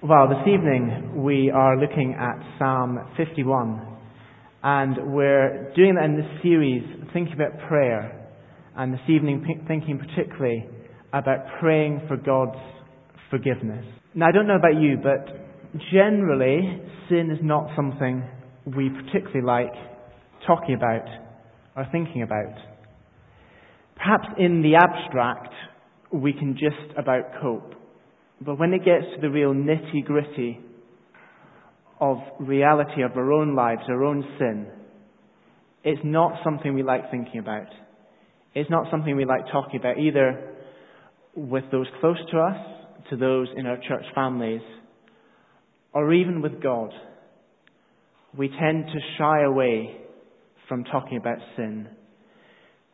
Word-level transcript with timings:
Well, 0.00 0.28
this 0.28 0.46
evening 0.46 1.24
we 1.24 1.50
are 1.50 1.76
looking 1.76 2.14
at 2.16 2.38
Psalm 2.56 3.00
51, 3.16 3.98
and 4.62 5.12
we're 5.12 5.72
doing 5.74 5.96
that 5.96 6.04
in 6.04 6.14
this 6.14 6.40
series, 6.40 6.84
thinking 7.12 7.34
about 7.34 7.66
prayer, 7.66 8.30
and 8.76 8.94
this 8.94 9.00
evening 9.08 9.44
thinking 9.66 9.98
particularly 9.98 10.68
about 11.12 11.38
praying 11.58 12.02
for 12.06 12.16
God's 12.16 12.60
forgiveness. 13.28 13.84
Now, 14.14 14.28
I 14.28 14.30
don't 14.30 14.46
know 14.46 14.54
about 14.54 14.80
you, 14.80 14.98
but 15.02 15.34
generally, 15.90 16.80
sin 17.08 17.32
is 17.32 17.40
not 17.42 17.66
something 17.74 18.22
we 18.66 18.90
particularly 18.90 19.44
like 19.44 19.74
talking 20.46 20.76
about 20.76 21.08
or 21.74 21.88
thinking 21.90 22.22
about. 22.22 22.54
Perhaps 23.96 24.28
in 24.38 24.62
the 24.62 24.76
abstract, 24.76 25.52
we 26.12 26.32
can 26.32 26.52
just 26.52 26.96
about 26.96 27.32
cope. 27.42 27.74
But 28.40 28.58
when 28.58 28.72
it 28.72 28.84
gets 28.84 29.04
to 29.14 29.20
the 29.20 29.30
real 29.30 29.52
nitty 29.52 30.04
gritty 30.04 30.60
of 32.00 32.18
reality 32.38 33.02
of 33.02 33.16
our 33.16 33.32
own 33.32 33.56
lives, 33.56 33.82
our 33.88 34.04
own 34.04 34.24
sin, 34.38 34.68
it's 35.82 36.00
not 36.04 36.32
something 36.44 36.74
we 36.74 36.82
like 36.82 37.10
thinking 37.10 37.40
about. 37.40 37.66
It's 38.54 38.70
not 38.70 38.86
something 38.90 39.16
we 39.16 39.24
like 39.24 39.46
talking 39.52 39.80
about 39.80 39.98
either 39.98 40.54
with 41.34 41.64
those 41.70 41.86
close 42.00 42.18
to 42.30 42.38
us, 42.38 42.56
to 43.10 43.16
those 43.16 43.48
in 43.56 43.66
our 43.66 43.76
church 43.76 44.04
families, 44.14 44.62
or 45.92 46.12
even 46.12 46.42
with 46.42 46.62
God. 46.62 46.90
We 48.36 48.48
tend 48.48 48.86
to 48.86 49.00
shy 49.16 49.42
away 49.42 49.96
from 50.68 50.84
talking 50.84 51.16
about 51.16 51.38
sin. 51.56 51.88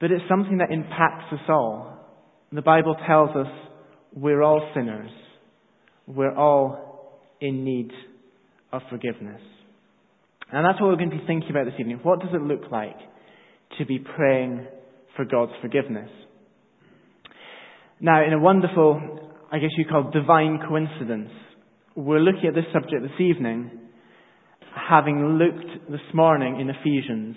But 0.01 0.11
it's 0.11 0.25
something 0.29 0.59
that 0.59 0.71
impacts 0.71 1.33
us 1.33 1.41
all. 1.49 1.99
The 2.53 2.63
Bible 2.63 2.97
tells 3.07 3.31
us 3.31 3.53
we're 4.13 4.43
all 4.43 4.71
sinners. 4.75 5.11
We're 6.07 6.35
all 6.35 7.21
in 7.41 7.65
need 7.65 7.91
of 8.73 8.83
forgiveness. 8.91 9.41
And 10.53 10.65
that's 10.65 10.81
what 10.81 10.89
we're 10.89 10.97
going 10.97 11.11
to 11.11 11.17
be 11.17 11.27
thinking 11.27 11.51
about 11.51 11.65
this 11.65 11.75
evening. 11.79 12.01
What 12.03 12.21
does 12.21 12.31
it 12.33 12.43
look 12.43 12.71
like 12.71 12.97
to 13.79 13.87
be 13.87 13.99
praying 13.99 14.67
for 15.17 15.25
God's 15.25 15.53
forgiveness? 15.63 16.11
Now, 18.01 18.25
in 18.25 18.33
a 18.33 18.39
wonderful, 18.39 19.31
I 19.51 19.59
guess 19.59 19.71
you 19.79 19.85
call 19.87 20.11
divine 20.11 20.61
coincidence, 20.69 21.31
we're 21.95 22.21
looking 22.21 22.47
at 22.49 22.55
this 22.55 22.65
subject 22.73 23.03
this 23.03 23.21
evening, 23.21 23.71
having 24.89 25.39
looked 25.39 25.91
this 25.91 26.01
morning 26.13 26.61
in 26.61 26.69
Ephesians 26.69 27.37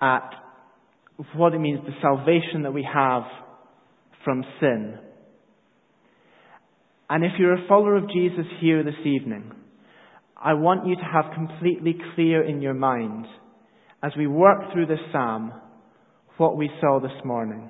at 0.00 0.30
what 1.34 1.54
it 1.54 1.58
means, 1.58 1.80
the 1.84 1.92
salvation 2.00 2.62
that 2.62 2.72
we 2.72 2.86
have 2.92 3.22
from 4.24 4.44
sin. 4.60 4.98
And 7.12 7.26
if 7.26 7.32
you're 7.38 7.62
a 7.62 7.68
follower 7.68 7.96
of 7.96 8.08
Jesus 8.08 8.46
here 8.58 8.82
this 8.82 8.94
evening, 9.04 9.52
I 10.34 10.54
want 10.54 10.86
you 10.86 10.96
to 10.96 11.02
have 11.02 11.34
completely 11.34 11.94
clear 12.14 12.42
in 12.42 12.62
your 12.62 12.72
mind, 12.72 13.26
as 14.02 14.12
we 14.16 14.26
work 14.26 14.72
through 14.72 14.86
this 14.86 14.98
psalm, 15.12 15.52
what 16.38 16.56
we 16.56 16.70
saw 16.80 17.00
this 17.00 17.22
morning. 17.22 17.68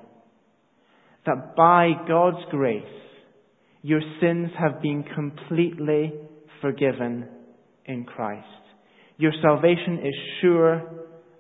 That 1.27 1.57
by 1.57 1.91
God's 2.07 2.45
grace, 2.53 2.85
your 3.83 4.01
sins 4.21 4.51
have 4.61 4.81
been 4.81 5.03
completely 5.13 6.13
forgiven 6.61 7.27
in 7.85 8.05
Christ. 8.05 8.47
Your 9.17 9.33
salvation 9.43 9.99
is 10.05 10.15
sure 10.41 10.83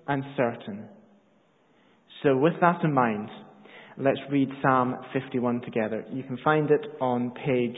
and 0.09 0.25
certain. 0.37 0.89
So 2.25 2.37
with 2.37 2.55
that 2.62 2.83
in 2.83 2.92
mind, 2.92 3.28
Let's 3.98 4.20
read 4.30 4.48
Psalm 4.62 4.96
51 5.12 5.60
together. 5.60 6.04
You 6.10 6.22
can 6.22 6.38
find 6.42 6.70
it 6.70 6.80
on 7.00 7.30
page 7.44 7.76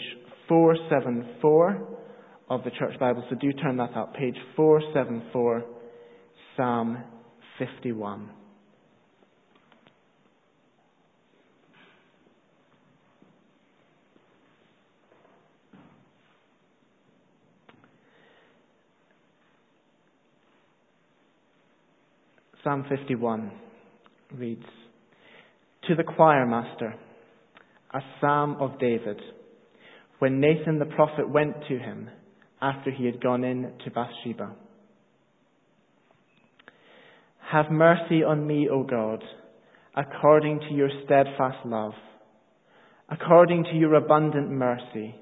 474 0.48 1.88
of 2.48 2.62
the 2.62 2.70
Church 2.70 2.98
Bible, 3.00 3.24
so 3.28 3.36
do 3.36 3.52
turn 3.54 3.76
that 3.78 3.96
up. 3.96 4.14
Page 4.14 4.36
474, 4.54 5.64
Psalm 6.56 7.02
51. 7.58 8.30
Psalm 22.62 22.86
51 22.88 23.50
reads, 24.36 24.64
to 25.88 25.94
the 25.94 26.04
choir 26.04 26.46
master, 26.46 26.94
a 27.92 28.00
psalm 28.20 28.56
of 28.60 28.78
David, 28.78 29.20
when 30.18 30.40
Nathan 30.40 30.78
the 30.78 30.86
prophet 30.86 31.28
went 31.28 31.54
to 31.68 31.78
him 31.78 32.08
after 32.60 32.90
he 32.90 33.04
had 33.06 33.22
gone 33.22 33.44
in 33.44 33.72
to 33.84 33.90
Bathsheba. 33.90 34.54
Have 37.52 37.70
mercy 37.70 38.24
on 38.24 38.46
me, 38.46 38.68
O 38.70 38.82
God, 38.82 39.22
according 39.94 40.60
to 40.60 40.74
your 40.74 40.88
steadfast 41.04 41.64
love. 41.66 41.92
According 43.10 43.64
to 43.64 43.74
your 43.74 43.94
abundant 43.94 44.50
mercy, 44.50 45.14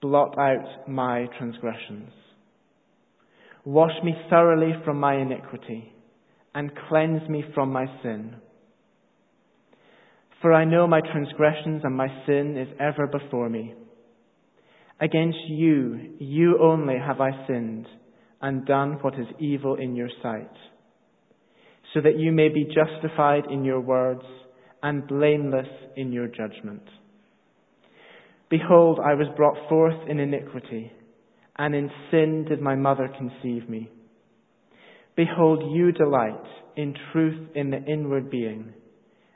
blot 0.00 0.38
out 0.38 0.88
my 0.88 1.26
transgressions. 1.38 2.10
Wash 3.64 3.92
me 4.02 4.14
thoroughly 4.30 4.72
from 4.84 4.98
my 4.98 5.16
iniquity 5.16 5.92
and 6.54 6.72
cleanse 6.88 7.28
me 7.28 7.44
from 7.54 7.70
my 7.70 7.84
sin. 8.02 8.34
For 10.42 10.52
I 10.52 10.64
know 10.64 10.88
my 10.88 11.00
transgressions 11.00 11.82
and 11.84 11.96
my 11.96 12.08
sin 12.26 12.58
is 12.58 12.68
ever 12.80 13.06
before 13.06 13.48
me. 13.48 13.74
Against 15.00 15.38
you, 15.48 16.14
you 16.18 16.58
only 16.60 16.96
have 16.98 17.20
I 17.20 17.46
sinned 17.46 17.86
and 18.40 18.66
done 18.66 18.98
what 19.02 19.14
is 19.14 19.26
evil 19.38 19.76
in 19.76 19.94
your 19.94 20.10
sight, 20.20 20.50
so 21.94 22.00
that 22.00 22.18
you 22.18 22.32
may 22.32 22.48
be 22.48 22.64
justified 22.64 23.44
in 23.52 23.64
your 23.64 23.80
words 23.80 24.24
and 24.82 25.06
blameless 25.06 25.68
in 25.96 26.12
your 26.12 26.26
judgment. 26.26 26.82
Behold, 28.50 28.98
I 28.98 29.14
was 29.14 29.28
brought 29.36 29.68
forth 29.68 30.08
in 30.08 30.18
iniquity, 30.18 30.90
and 31.56 31.72
in 31.72 31.88
sin 32.10 32.46
did 32.48 32.60
my 32.60 32.74
mother 32.74 33.08
conceive 33.16 33.68
me. 33.68 33.90
Behold, 35.14 35.72
you 35.72 35.92
delight 35.92 36.44
in 36.76 36.94
truth 37.12 37.50
in 37.54 37.70
the 37.70 37.84
inward 37.84 38.28
being 38.28 38.74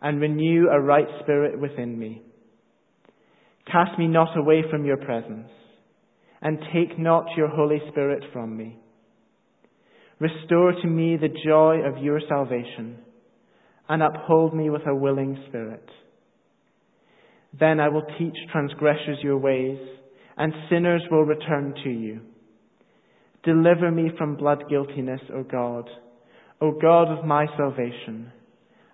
and 0.00 0.20
renew 0.20 0.68
a 0.68 0.80
right 0.80 1.06
spirit 1.22 1.58
within 1.60 1.98
me. 1.98 2.22
Cast 3.70 3.98
me 3.98 4.06
not 4.06 4.36
away 4.36 4.62
from 4.70 4.84
your 4.84 4.96
presence, 4.96 5.48
and 6.40 6.58
take 6.72 6.98
not 6.98 7.26
your 7.36 7.48
Holy 7.48 7.80
Spirit 7.90 8.22
from 8.32 8.56
me. 8.56 8.78
Restore 10.18 10.72
to 10.72 10.86
me 10.86 11.16
the 11.16 11.34
joy 11.44 11.78
of 11.84 12.02
your 12.02 12.20
salvation, 12.28 12.98
and 13.88 14.02
uphold 14.02 14.54
me 14.54 14.70
with 14.70 14.86
a 14.86 14.94
willing 14.94 15.42
spirit. 15.48 15.88
Then 17.58 17.80
I 17.80 17.88
will 17.88 18.06
teach 18.18 18.36
transgressors 18.52 19.18
your 19.22 19.38
ways, 19.38 19.78
and 20.36 20.52
sinners 20.70 21.02
will 21.10 21.24
return 21.24 21.74
to 21.84 21.90
you. 21.90 22.20
Deliver 23.42 23.90
me 23.90 24.10
from 24.18 24.36
blood 24.36 24.64
guiltiness, 24.68 25.20
O 25.34 25.42
God, 25.42 25.88
O 26.60 26.72
God 26.72 27.18
of 27.18 27.24
my 27.24 27.46
salvation 27.56 28.32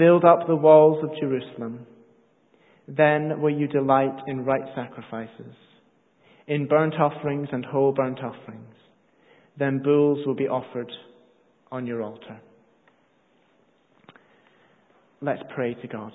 Build 0.00 0.24
up 0.24 0.46
the 0.46 0.56
walls 0.56 1.04
of 1.04 1.10
Jerusalem. 1.20 1.86
Then 2.88 3.42
will 3.42 3.54
you 3.54 3.68
delight 3.68 4.16
in 4.26 4.46
right 4.46 4.64
sacrifices, 4.74 5.54
in 6.46 6.66
burnt 6.66 6.94
offerings 6.94 7.48
and 7.52 7.66
whole 7.66 7.92
burnt 7.92 8.18
offerings. 8.20 8.74
then 9.58 9.82
bulls 9.82 10.26
will 10.26 10.34
be 10.34 10.48
offered 10.48 10.90
on 11.70 11.86
your 11.86 12.02
altar. 12.02 12.40
Let's 15.20 15.42
pray 15.54 15.74
to 15.74 15.86
God. 15.86 16.12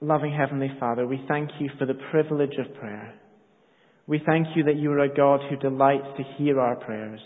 Loving 0.00 0.34
Heavenly 0.36 0.70
Father, 0.80 1.06
we 1.06 1.24
thank 1.28 1.50
you 1.60 1.70
for 1.78 1.86
the 1.86 1.94
privilege 2.10 2.54
of 2.58 2.74
prayer. 2.80 3.14
We 4.08 4.20
thank 4.26 4.48
you 4.56 4.64
that 4.64 4.76
you 4.76 4.90
are 4.90 5.00
a 5.00 5.14
God 5.14 5.40
who 5.48 5.56
delights 5.56 6.06
to 6.16 6.24
hear 6.36 6.58
our 6.58 6.74
prayers. 6.74 7.20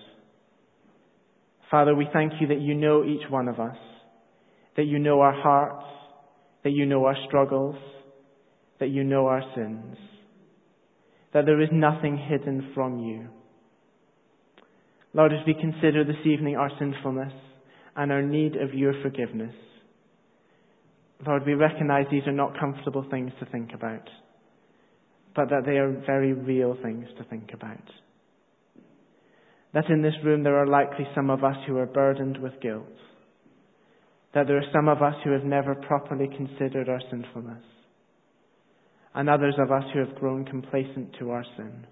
Father, 1.70 1.94
we 1.94 2.08
thank 2.12 2.34
you 2.40 2.48
that 2.48 2.60
you 2.60 2.74
know 2.74 3.04
each 3.04 3.28
one 3.30 3.48
of 3.48 3.58
us, 3.58 3.76
that 4.76 4.84
you 4.84 4.98
know 4.98 5.20
our 5.20 5.32
hearts, 5.32 5.86
that 6.62 6.70
you 6.70 6.86
know 6.86 7.04
our 7.04 7.16
struggles, 7.26 7.76
that 8.80 8.88
you 8.88 9.04
know 9.04 9.26
our 9.26 9.42
sins, 9.54 9.96
that 11.32 11.46
there 11.46 11.60
is 11.60 11.68
nothing 11.72 12.16
hidden 12.16 12.70
from 12.74 12.98
you. 12.98 13.28
Lord, 15.12 15.32
as 15.32 15.46
we 15.46 15.54
consider 15.54 16.04
this 16.04 16.26
evening 16.26 16.56
our 16.56 16.70
sinfulness 16.78 17.32
and 17.96 18.10
our 18.10 18.22
need 18.22 18.56
of 18.56 18.74
your 18.74 18.94
forgiveness, 19.02 19.54
Lord, 21.26 21.46
we 21.46 21.54
recognize 21.54 22.06
these 22.10 22.26
are 22.26 22.32
not 22.32 22.58
comfortable 22.58 23.06
things 23.10 23.32
to 23.40 23.46
think 23.46 23.72
about, 23.72 24.08
but 25.34 25.48
that 25.50 25.64
they 25.64 25.78
are 25.78 26.02
very 26.06 26.32
real 26.32 26.76
things 26.82 27.06
to 27.18 27.24
think 27.24 27.50
about. 27.52 27.82
That 29.74 29.90
in 29.90 30.02
this 30.02 30.14
room 30.24 30.44
there 30.44 30.56
are 30.56 30.66
likely 30.66 31.06
some 31.14 31.30
of 31.30 31.42
us 31.42 31.56
who 31.66 31.76
are 31.78 31.86
burdened 31.86 32.38
with 32.38 32.60
guilt. 32.62 32.86
That 34.32 34.46
there 34.46 34.56
are 34.56 34.72
some 34.72 34.88
of 34.88 35.02
us 35.02 35.14
who 35.24 35.32
have 35.32 35.44
never 35.44 35.74
properly 35.74 36.28
considered 36.36 36.88
our 36.88 37.00
sinfulness. 37.10 37.62
And 39.14 39.28
others 39.28 39.54
of 39.58 39.70
us 39.72 39.84
who 39.92 39.98
have 40.00 40.14
grown 40.14 40.44
complacent 40.44 41.16
to 41.18 41.30
our 41.30 41.44
sin. 41.56 41.86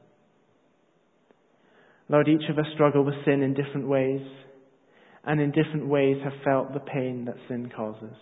Lord, 2.09 2.29
each 2.29 2.49
of 2.51 2.59
us 2.59 2.67
struggle 2.75 3.05
with 3.05 3.15
sin 3.25 3.43
in 3.43 3.55
different 3.55 3.89
ways, 3.89 4.21
and 5.25 5.41
in 5.41 5.51
different 5.51 5.87
ways 5.87 6.17
have 6.25 6.33
felt 6.45 6.73
the 6.73 6.81
pain 6.81 7.25
that 7.27 7.37
sin 7.49 7.71
causes. 7.75 8.17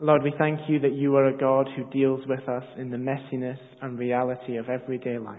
Lord, 0.00 0.22
we 0.22 0.32
thank 0.38 0.60
you 0.68 0.78
that 0.80 0.94
you 0.94 1.16
are 1.16 1.26
a 1.26 1.36
God 1.36 1.68
who 1.76 1.90
deals 1.90 2.20
with 2.28 2.48
us 2.48 2.62
in 2.78 2.90
the 2.90 2.96
messiness 2.96 3.58
and 3.82 3.98
reality 3.98 4.56
of 4.56 4.68
everyday 4.68 5.18
life. 5.18 5.38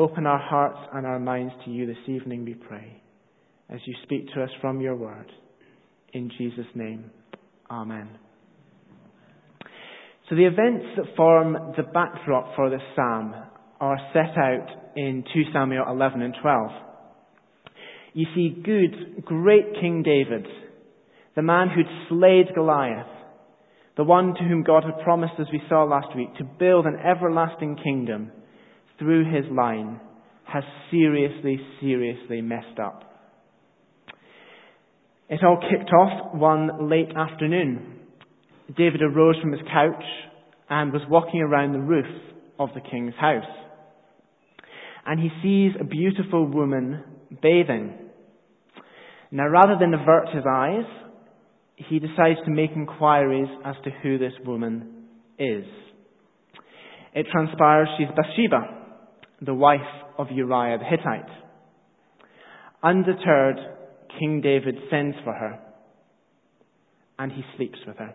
Open 0.00 0.24
our 0.24 0.38
hearts 0.38 0.78
and 0.94 1.06
our 1.06 1.18
minds 1.18 1.52
to 1.62 1.70
you 1.70 1.84
this 1.84 2.08
evening, 2.08 2.46
we 2.46 2.54
pray, 2.54 3.02
as 3.68 3.80
you 3.84 3.94
speak 4.02 4.32
to 4.32 4.42
us 4.42 4.48
from 4.62 4.80
your 4.80 4.96
word. 4.96 5.30
In 6.14 6.30
Jesus' 6.38 6.64
name, 6.74 7.10
Amen. 7.70 8.08
So 10.26 10.36
the 10.36 10.46
events 10.46 10.86
that 10.96 11.14
form 11.18 11.52
the 11.76 11.82
backdrop 11.82 12.56
for 12.56 12.70
this 12.70 12.80
psalm 12.96 13.34
are 13.78 13.98
set 14.14 14.38
out 14.38 14.68
in 14.96 15.22
2 15.34 15.42
Samuel 15.52 15.84
11 15.86 16.22
and 16.22 16.34
12. 16.40 16.70
You 18.14 18.26
see 18.34 18.62
good, 18.64 19.22
great 19.26 19.74
King 19.82 20.02
David 20.02 20.46
the 21.36 21.42
man 21.42 21.68
who'd 21.68 21.86
slayed 22.08 22.54
Goliath, 22.54 23.06
the 23.98 24.04
one 24.04 24.34
to 24.34 24.44
whom 24.44 24.62
God 24.62 24.82
had 24.82 25.04
promised, 25.04 25.34
as 25.38 25.46
we 25.52 25.60
saw 25.68 25.84
last 25.84 26.16
week, 26.16 26.34
to 26.38 26.44
build 26.44 26.86
an 26.86 26.96
everlasting 26.96 27.76
kingdom 27.84 28.32
through 29.00 29.24
his 29.24 29.50
line, 29.50 29.98
has 30.44 30.62
seriously, 30.90 31.58
seriously 31.80 32.40
messed 32.40 32.78
up. 32.78 33.02
It 35.28 35.40
all 35.44 35.58
kicked 35.58 35.90
off 35.92 36.34
one 36.34 36.88
late 36.88 37.10
afternoon. 37.16 38.00
David 38.76 39.02
arose 39.02 39.36
from 39.40 39.52
his 39.52 39.60
couch 39.72 40.04
and 40.68 40.92
was 40.92 41.02
walking 41.08 41.40
around 41.40 41.72
the 41.72 41.80
roof 41.80 42.06
of 42.58 42.68
the 42.74 42.80
king's 42.80 43.14
house. 43.14 43.44
And 45.06 45.18
he 45.18 45.30
sees 45.42 45.72
a 45.80 45.84
beautiful 45.84 46.46
woman 46.46 47.02
bathing. 47.42 47.94
Now, 49.30 49.48
rather 49.48 49.76
than 49.78 49.94
avert 49.94 50.28
his 50.34 50.44
eyes, 50.48 50.84
he 51.76 51.98
decides 51.98 52.40
to 52.44 52.50
make 52.50 52.72
inquiries 52.74 53.48
as 53.64 53.76
to 53.84 53.90
who 54.02 54.18
this 54.18 54.32
woman 54.44 55.06
is. 55.38 55.64
It 57.14 57.26
transpires 57.32 57.88
she's 57.96 58.08
Bathsheba, 58.08 58.79
the 59.40 59.54
wife 59.54 59.80
of 60.18 60.28
Uriah 60.30 60.78
the 60.78 60.84
Hittite. 60.84 61.30
Undeterred, 62.82 63.56
King 64.18 64.40
David 64.40 64.76
sends 64.90 65.16
for 65.24 65.32
her 65.32 65.58
and 67.18 67.30
he 67.32 67.42
sleeps 67.56 67.78
with 67.86 67.96
her. 67.96 68.14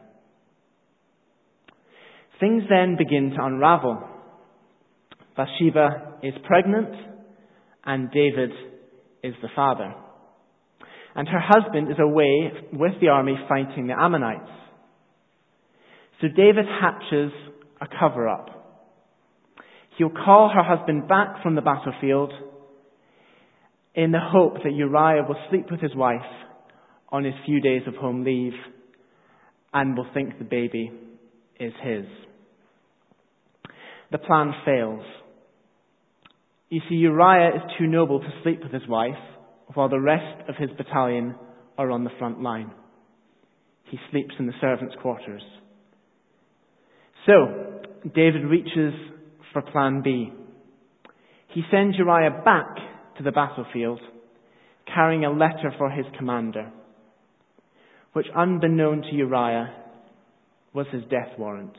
Things 2.39 2.63
then 2.69 2.95
begin 2.98 3.31
to 3.38 3.44
unravel. 3.44 4.04
Bathsheba 5.38 6.19
is 6.24 6.33
pregnant 6.45 6.94
and 7.86 8.12
David 8.12 8.51
is 9.24 9.33
the 9.42 9.50
father 9.56 9.94
and 11.16 11.30
her 11.30 11.39
husband 11.39 11.89
is 11.89 11.98
away 11.98 12.51
with 12.74 12.92
the 13.00 13.07
army 13.07 13.36
fighting 13.48 13.88
the 13.88 13.94
Ammonites. 13.94 14.51
So 16.22 16.27
David 16.27 16.66
hatches 16.66 17.31
a 17.81 17.88
cover 18.00 18.27
up. 18.27 18.50
He'll 19.97 20.09
call 20.09 20.51
her 20.53 20.63
husband 20.63 21.07
back 21.07 21.42
from 21.42 21.56
the 21.56 21.62
battlefield 21.62 22.33
in 23.94 24.12
the 24.12 24.19
hope 24.19 24.56
that 24.63 24.74
Uriah 24.74 25.24
will 25.27 25.38
sleep 25.50 25.71
with 25.71 25.80
his 25.80 25.95
wife 25.95 26.19
on 27.09 27.24
his 27.24 27.33
few 27.45 27.62
days 27.62 27.83
of 27.88 27.95
home 27.95 28.24
leave 28.24 28.53
and 29.74 29.95
will 29.95 30.07
think 30.13 30.38
the 30.38 30.44
baby 30.44 30.92
is 31.59 31.74
his. 31.81 32.06
The 34.12 34.18
plan 34.18 34.53
fails. 34.65 35.06
You 36.69 36.81
see, 36.89 36.95
Uriah 36.95 37.56
is 37.56 37.62
too 37.77 37.88
noble 37.88 38.19
to 38.19 38.41
sleep 38.44 38.62
with 38.63 38.74
his 38.74 38.88
wife, 38.88 39.13
while 39.74 39.89
the 39.89 40.00
rest 40.00 40.50
of 40.50 40.56
his 40.56 40.69
battalion 40.77 41.36
are 41.77 41.91
on 41.91 42.03
the 42.03 42.09
front 42.19 42.41
line. 42.41 42.71
He 43.86 43.98
sleeps 44.12 44.33
in 44.39 44.48
the 44.48 44.53
servants' 44.59 44.95
quarters. 45.01 45.44
So, 47.25 47.81
David 48.13 48.44
reaches 48.45 48.94
for 49.56 49.62
plan 49.62 50.02
B. 50.04 50.34
He 51.54 51.62
sends 51.72 51.98
Uriah 51.98 52.42
back 52.44 52.75
to 53.18 53.24
the 53.24 53.31
battlefield, 53.31 54.02
carrying 54.94 55.24
a 55.24 55.31
letter 55.31 55.74
for 55.78 55.90
his 55.90 56.06
commander, 56.18 56.74
which, 58.12 58.25
unbeknown 58.36 59.02
to 59.04 59.16
Uriah, 59.16 59.74
was 60.74 60.88
his 60.92 61.04
death 61.04 61.40
warrant. 61.40 61.78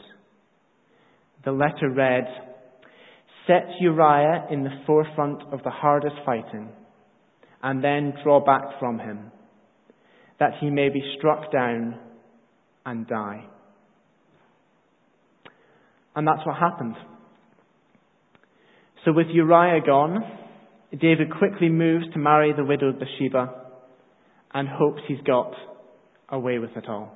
The 1.45 1.53
letter 1.53 1.91
read, 1.95 2.25
Set 3.47 3.67
Uriah 3.79 4.47
in 4.51 4.65
the 4.65 4.81
forefront 4.87 5.43
of 5.53 5.63
the 5.63 5.71
hardest 5.71 6.17
fighting 6.25 6.71
and 7.63 7.85
then 7.85 8.15
draw 8.25 8.43
back 8.43 8.81
from 8.81 8.99
him, 8.99 9.31
that 10.41 10.53
he 10.63 10.71
may 10.71 10.89
be 10.89 11.03
struck 11.19 11.53
down 11.53 11.99
and 12.87 13.07
die. 13.07 13.45
And 16.15 16.27
that's 16.27 16.47
what 16.47 16.57
happened. 16.57 16.97
So 19.07 19.13
with 19.13 19.29
Uriah 19.33 19.83
gone, 19.87 20.19
David 20.91 21.31
quickly 21.39 21.69
moves 21.69 22.07
to 22.13 22.19
marry 22.19 22.53
the 22.53 22.65
widowed 22.65 22.99
Bathsheba 22.99 23.55
and 24.53 24.69
hopes 24.69 25.01
he's 25.07 25.21
got 25.25 25.53
away 26.29 26.59
with 26.59 26.71
it 26.77 26.89
all. 26.89 27.13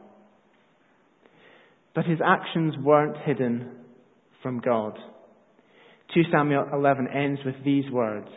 But 1.92 2.04
his 2.04 2.20
actions 2.25 2.75
weren't 2.80 3.16
hidden 3.26 3.73
from 4.40 4.61
God. 4.61 4.97
2 6.14 6.23
Samuel 6.30 6.68
11 6.73 7.09
ends 7.12 7.40
with 7.44 7.56
these 7.64 7.90
words 7.90 8.28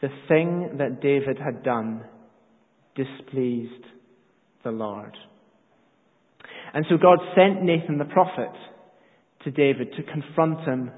the 0.00 0.08
thing 0.26 0.76
that 0.78 1.02
David 1.02 1.38
had 1.38 1.62
done 1.62 2.04
displeased 2.96 3.84
the 4.62 4.70
Lord. 4.70 5.14
And 6.72 6.86
so 6.88 6.96
God 6.96 7.18
sent 7.36 7.62
Nathan 7.62 7.98
the 7.98 8.04
prophet 8.06 8.50
to 9.44 9.50
David 9.50 9.92
to 9.96 10.02
confront 10.02 10.60
him 10.60 10.90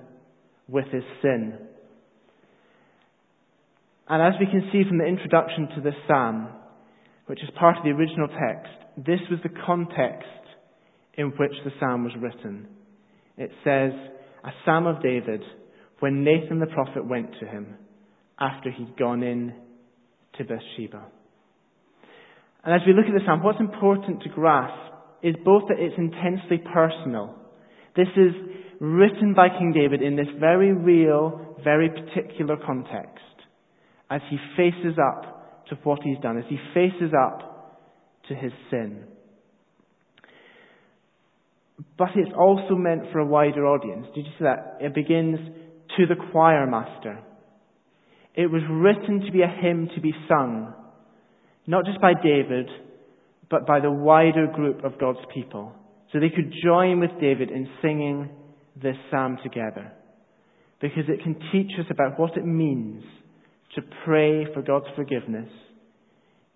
with 0.68 0.86
his 0.86 1.04
sin. 1.22 1.54
And 4.08 4.22
as 4.22 4.38
we 4.38 4.46
can 4.46 4.68
see 4.72 4.82
from 4.88 4.98
the 4.98 5.04
introduction 5.04 5.68
to 5.74 5.80
this 5.80 5.94
psalm, 6.06 6.48
which 7.26 7.42
is 7.42 7.50
part 7.58 7.76
of 7.76 7.84
the 7.84 7.90
original 7.90 8.28
text, 8.28 8.72
this 8.96 9.20
was 9.30 9.40
the 9.42 9.60
context 9.66 10.26
in 11.14 11.26
which 11.38 11.52
the 11.64 11.72
psalm 11.80 12.04
was 12.04 12.12
written. 12.20 12.68
It 13.36 13.50
says, 13.64 13.92
A 14.44 14.50
psalm 14.64 14.86
of 14.86 15.02
David 15.02 15.42
when 16.00 16.24
Nathan 16.24 16.60
the 16.60 16.66
prophet 16.66 17.06
went 17.06 17.32
to 17.40 17.46
him 17.46 17.76
after 18.38 18.70
he'd 18.70 18.96
gone 18.96 19.22
in 19.22 19.54
to 20.38 20.44
Bathsheba. 20.44 21.06
And 22.64 22.74
as 22.74 22.82
we 22.86 22.92
look 22.92 23.06
at 23.06 23.12
this 23.12 23.22
psalm, 23.24 23.42
what's 23.42 23.60
important 23.60 24.22
to 24.22 24.28
grasp 24.28 24.94
is 25.22 25.34
both 25.44 25.64
that 25.68 25.78
it's 25.78 25.96
intensely 25.96 26.58
personal. 26.72 27.34
This 27.96 28.08
is 28.16 28.34
written 28.80 29.34
by 29.34 29.48
King 29.48 29.72
David 29.72 30.02
in 30.02 30.16
this 30.16 30.28
very 30.38 30.72
real, 30.72 31.56
very 31.64 31.88
particular 31.90 32.56
context 32.56 33.24
as 34.10 34.20
he 34.30 34.36
faces 34.56 34.98
up 34.98 35.66
to 35.68 35.76
what 35.82 36.00
he's 36.02 36.18
done, 36.22 36.38
as 36.38 36.44
he 36.48 36.58
faces 36.74 37.12
up 37.12 37.82
to 38.28 38.34
his 38.34 38.52
sin. 38.70 39.04
but 41.98 42.08
it's 42.14 42.32
also 42.36 42.74
meant 42.74 43.02
for 43.12 43.18
a 43.18 43.26
wider 43.26 43.66
audience. 43.66 44.06
Did 44.14 44.26
you 44.26 44.32
see 44.38 44.44
that? 44.44 44.78
It 44.80 44.94
begins 44.94 45.38
to 45.96 46.06
the 46.06 46.16
choir 46.30 46.66
master. 46.66 47.20
It 48.34 48.50
was 48.50 48.62
written 48.70 49.20
to 49.26 49.32
be 49.32 49.42
a 49.42 49.46
hymn 49.48 49.88
to 49.94 50.00
be 50.00 50.12
sung, 50.28 50.74
not 51.66 51.84
just 51.86 52.00
by 52.00 52.12
David, 52.14 52.68
but 53.50 53.66
by 53.66 53.80
the 53.80 53.90
wider 53.90 54.46
group 54.46 54.84
of 54.84 54.98
God's 54.98 55.24
people. 55.32 55.72
So 56.12 56.20
they 56.20 56.28
could 56.28 56.52
join 56.62 57.00
with 57.00 57.10
David 57.20 57.50
in 57.50 57.68
singing 57.80 58.28
this 58.82 58.96
psalm 59.10 59.38
together. 59.42 59.92
Because 60.80 61.04
it 61.08 61.22
can 61.22 61.34
teach 61.52 61.72
us 61.78 61.86
about 61.90 62.18
what 62.18 62.36
it 62.36 62.44
means 62.44 63.02
to 63.74 63.82
pray 64.04 64.46
for 64.52 64.62
God's 64.62 64.86
forgiveness 64.94 65.48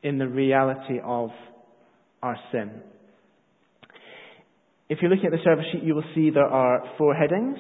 in 0.03 0.19
the 0.19 0.29
reality 0.29 0.99
of 1.03 1.31
our 2.23 2.37
sin. 2.53 2.71
If 4.89 4.99
you're 5.01 5.11
looking 5.11 5.27
at 5.27 5.33
the 5.33 5.45
service 5.45 5.67
sheet, 5.73 5.83
you 5.85 5.95
will 5.95 6.05
see 6.15 6.31
there 6.31 6.45
are 6.45 6.83
four 6.99 7.15
headings. 7.15 7.59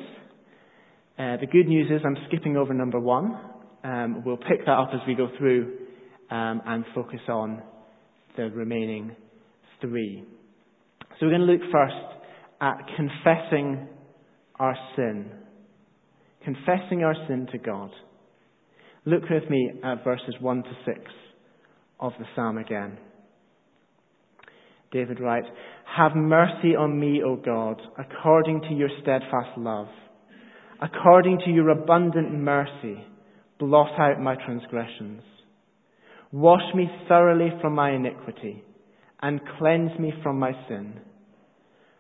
Uh, 1.19 1.37
the 1.37 1.47
good 1.47 1.67
news 1.67 1.90
is 1.90 2.00
I'm 2.05 2.17
skipping 2.29 2.57
over 2.57 2.75
number 2.75 2.99
one. 2.99 3.38
Um, 3.85 4.23
we'll 4.25 4.37
pick 4.37 4.67
that 4.67 4.73
up 4.73 4.90
as 4.93 5.00
we 5.07 5.14
go 5.14 5.29
through 5.38 5.76
um, 6.31 6.61
and 6.67 6.85
focus 6.95 7.21
on 7.29 7.62
the 8.37 8.50
remaining 8.50 9.14
three. 9.81 10.25
So 11.19 11.26
we're 11.26 11.37
going 11.37 11.47
to 11.47 11.52
look 11.52 11.73
first 11.73 11.95
at 12.61 12.79
confessing 12.97 13.88
our 14.61 14.76
sin. 14.95 15.31
Confessing 16.45 17.02
our 17.02 17.14
sin 17.26 17.49
to 17.50 17.59
God. 17.59 17.90
Look 19.07 19.23
with 19.31 19.49
me 19.49 19.73
at 19.83 20.05
verses 20.05 20.35
1 20.40 20.62
to 20.62 20.71
6 20.85 20.99
of 21.99 22.12
the 22.19 22.26
psalm 22.37 22.59
again. 22.59 22.99
David 24.93 25.19
writes, 25.21 25.47
Have 25.97 26.12
mercy 26.14 26.76
on 26.76 27.00
me, 27.00 27.23
O 27.25 27.37
God, 27.37 27.81
according 27.99 28.61
to 28.62 28.75
your 28.75 28.90
steadfast 29.02 29.57
love. 29.57 29.88
According 30.83 31.40
to 31.45 31.50
your 31.50 31.71
abundant 31.71 32.33
mercy, 32.33 33.05
blot 33.59 33.99
out 33.99 34.21
my 34.21 34.35
transgressions. 34.45 35.23
Wash 36.33 36.75
me 36.75 36.87
thoroughly 37.09 37.50
from 37.61 37.75
my 37.75 37.93
iniquity 37.93 38.62
and 39.23 39.40
cleanse 39.59 39.99
me 39.99 40.12
from 40.23 40.38
my 40.38 40.52
sin. 40.69 41.00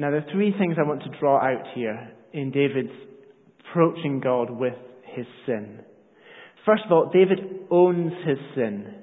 Now, 0.00 0.10
there 0.10 0.20
are 0.20 0.32
three 0.32 0.54
things 0.58 0.76
I 0.78 0.88
want 0.88 1.02
to 1.02 1.18
draw 1.20 1.36
out 1.36 1.62
here 1.74 2.12
in 2.32 2.50
David's 2.52 2.88
approaching 3.68 4.18
God 4.18 4.48
with 4.48 4.72
his 5.14 5.26
sin. 5.44 5.80
First 6.64 6.84
of 6.86 6.92
all, 6.92 7.10
David 7.12 7.66
owns 7.70 8.10
his 8.26 8.38
sin. 8.54 8.94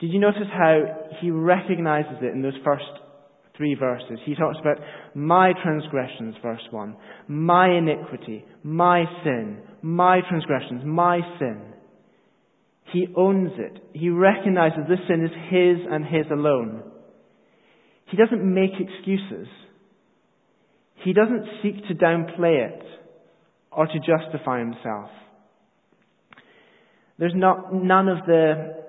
Did 0.00 0.12
you 0.12 0.20
notice 0.20 0.52
how 0.52 0.82
he 1.22 1.30
recognizes 1.30 2.18
it 2.20 2.34
in 2.34 2.42
those 2.42 2.58
first 2.62 2.84
three 3.56 3.74
verses? 3.74 4.18
He 4.26 4.34
talks 4.34 4.58
about 4.60 4.76
my 5.14 5.54
transgressions, 5.62 6.34
verse 6.42 6.60
1, 6.70 6.94
my 7.28 7.70
iniquity, 7.70 8.44
my 8.62 9.04
sin, 9.24 9.62
my 9.80 10.20
transgressions, 10.28 10.82
my 10.84 11.20
sin. 11.38 11.72
He 12.92 13.06
owns 13.16 13.52
it. 13.56 13.82
He 13.94 14.10
recognizes 14.10 14.80
this 14.90 14.98
sin 15.08 15.24
is 15.24 15.30
his 15.48 15.90
and 15.90 16.04
his 16.04 16.26
alone. 16.30 16.82
He 18.10 18.18
doesn't 18.18 18.44
make 18.44 18.72
excuses. 18.78 19.48
He 21.04 21.12
doesn't 21.12 21.46
seek 21.62 21.86
to 21.88 21.94
downplay 21.94 22.68
it 22.68 22.82
or 23.70 23.86
to 23.86 23.98
justify 23.98 24.58
himself. 24.60 25.10
There's 27.18 27.32
not, 27.34 27.74
none 27.74 28.08
of 28.08 28.18
the 28.26 28.82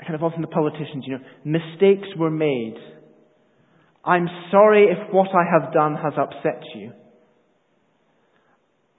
kind 0.00 0.14
of 0.14 0.22
often 0.22 0.42
the 0.42 0.48
politicians, 0.48 1.04
you 1.06 1.18
know, 1.18 1.24
mistakes 1.44 2.08
were 2.16 2.30
made. 2.30 2.76
I'm 4.04 4.28
sorry 4.50 4.86
if 4.86 5.12
what 5.12 5.28
I 5.34 5.44
have 5.44 5.72
done 5.72 5.94
has 5.94 6.14
upset 6.16 6.62
you. 6.74 6.92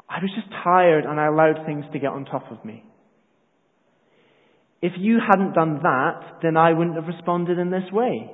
I 0.10 0.20
was 0.22 0.32
just 0.36 0.54
tired 0.64 1.06
and 1.06 1.20
I 1.20 1.28
allowed 1.28 1.66
things 1.66 1.86
to 1.94 2.00
get 2.00 2.10
on 2.10 2.26
top 2.26 2.52
of 2.52 2.64
me. 2.66 2.84
If 4.82 4.94
you 4.98 5.20
hadn't 5.20 5.54
done 5.54 5.80
that, 5.84 6.40
then 6.42 6.58
I 6.58 6.74
wouldn't 6.74 6.96
have 6.96 7.08
responded 7.08 7.60
in 7.60 7.70
this 7.70 7.92
way. 7.92 8.32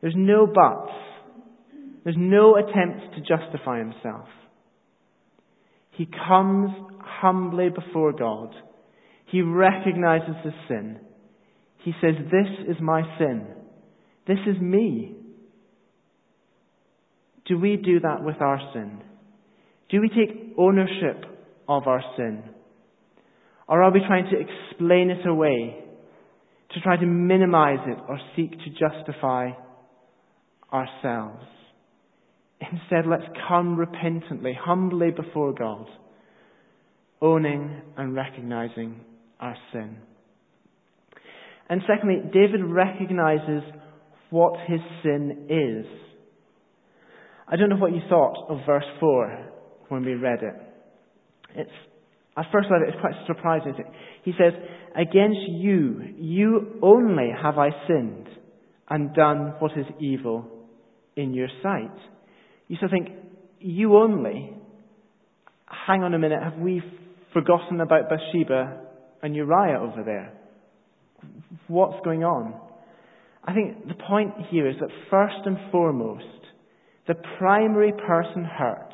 There's 0.00 0.14
no 0.16 0.46
buts. 0.46 0.92
There's 2.06 2.16
no 2.16 2.54
attempt 2.54 3.16
to 3.16 3.20
justify 3.20 3.80
himself. 3.80 4.28
He 5.90 6.06
comes 6.06 6.70
humbly 7.00 7.68
before 7.68 8.12
God. 8.12 8.54
He 9.32 9.42
recognizes 9.42 10.36
his 10.44 10.52
sin. 10.68 11.00
He 11.82 11.90
says, 12.00 12.14
This 12.30 12.68
is 12.68 12.76
my 12.80 13.02
sin. 13.18 13.48
This 14.28 14.38
is 14.46 14.62
me. 14.62 15.16
Do 17.48 17.58
we 17.58 17.74
do 17.74 17.98
that 17.98 18.22
with 18.22 18.40
our 18.40 18.60
sin? 18.72 19.02
Do 19.90 20.00
we 20.00 20.08
take 20.08 20.54
ownership 20.56 21.24
of 21.68 21.88
our 21.88 22.04
sin? 22.16 22.44
Or 23.66 23.82
are 23.82 23.90
we 23.90 23.98
trying 24.06 24.26
to 24.26 24.38
explain 24.38 25.10
it 25.10 25.26
away, 25.26 25.82
to 26.70 26.80
try 26.82 26.98
to 26.98 27.06
minimize 27.06 27.84
it 27.84 27.98
or 28.08 28.20
seek 28.36 28.52
to 28.52 28.70
justify 28.78 29.50
ourselves? 30.72 31.42
Instead, 32.60 33.06
let's 33.06 33.24
come 33.48 33.76
repentantly, 33.76 34.56
humbly 34.58 35.10
before 35.10 35.52
God, 35.52 35.86
owning 37.20 37.82
and 37.96 38.14
recognizing 38.14 39.00
our 39.38 39.56
sin. 39.72 39.98
And 41.68 41.82
secondly, 41.86 42.22
David 42.32 42.64
recognizes 42.64 43.62
what 44.30 44.54
his 44.66 44.80
sin 45.02 45.46
is. 45.48 45.86
I 47.48 47.56
don't 47.56 47.68
know 47.68 47.76
what 47.76 47.92
you 47.92 48.00
thought 48.08 48.46
of 48.48 48.58
verse 48.66 48.84
4 49.00 49.48
when 49.88 50.04
we 50.04 50.14
read 50.14 50.42
it. 50.42 50.54
It's, 51.54 51.70
at 52.36 52.46
first 52.52 52.68
sight, 52.68 52.82
it's 52.88 53.00
quite 53.00 53.14
surprising. 53.26 53.74
He 54.24 54.32
says, 54.32 54.52
Against 54.94 55.40
you, 55.48 56.00
you 56.18 56.78
only 56.82 57.30
have 57.40 57.58
I 57.58 57.70
sinned 57.86 58.28
and 58.88 59.14
done 59.14 59.54
what 59.58 59.72
is 59.72 59.86
evil 60.00 60.46
in 61.16 61.34
your 61.34 61.48
sight. 61.62 61.96
You 62.68 62.76
of 62.80 62.88
think, 62.88 63.08
you 63.60 63.96
only? 63.96 64.52
Hang 65.86 66.02
on 66.02 66.14
a 66.14 66.18
minute, 66.18 66.42
have 66.42 66.58
we 66.58 66.82
forgotten 67.32 67.80
about 67.80 68.08
Bathsheba 68.08 68.80
and 69.22 69.34
Uriah 69.34 69.80
over 69.80 70.02
there? 70.04 70.32
what's 71.68 72.04
going 72.04 72.24
on? 72.24 72.54
I 73.44 73.54
think 73.54 73.86
the 73.86 73.94
point 73.94 74.34
here 74.50 74.68
is 74.68 74.76
that 74.80 74.90
first 75.10 75.36
and 75.44 75.56
foremost, 75.70 76.24
the 77.06 77.14
primary 77.38 77.92
person 77.92 78.44
hurt 78.44 78.92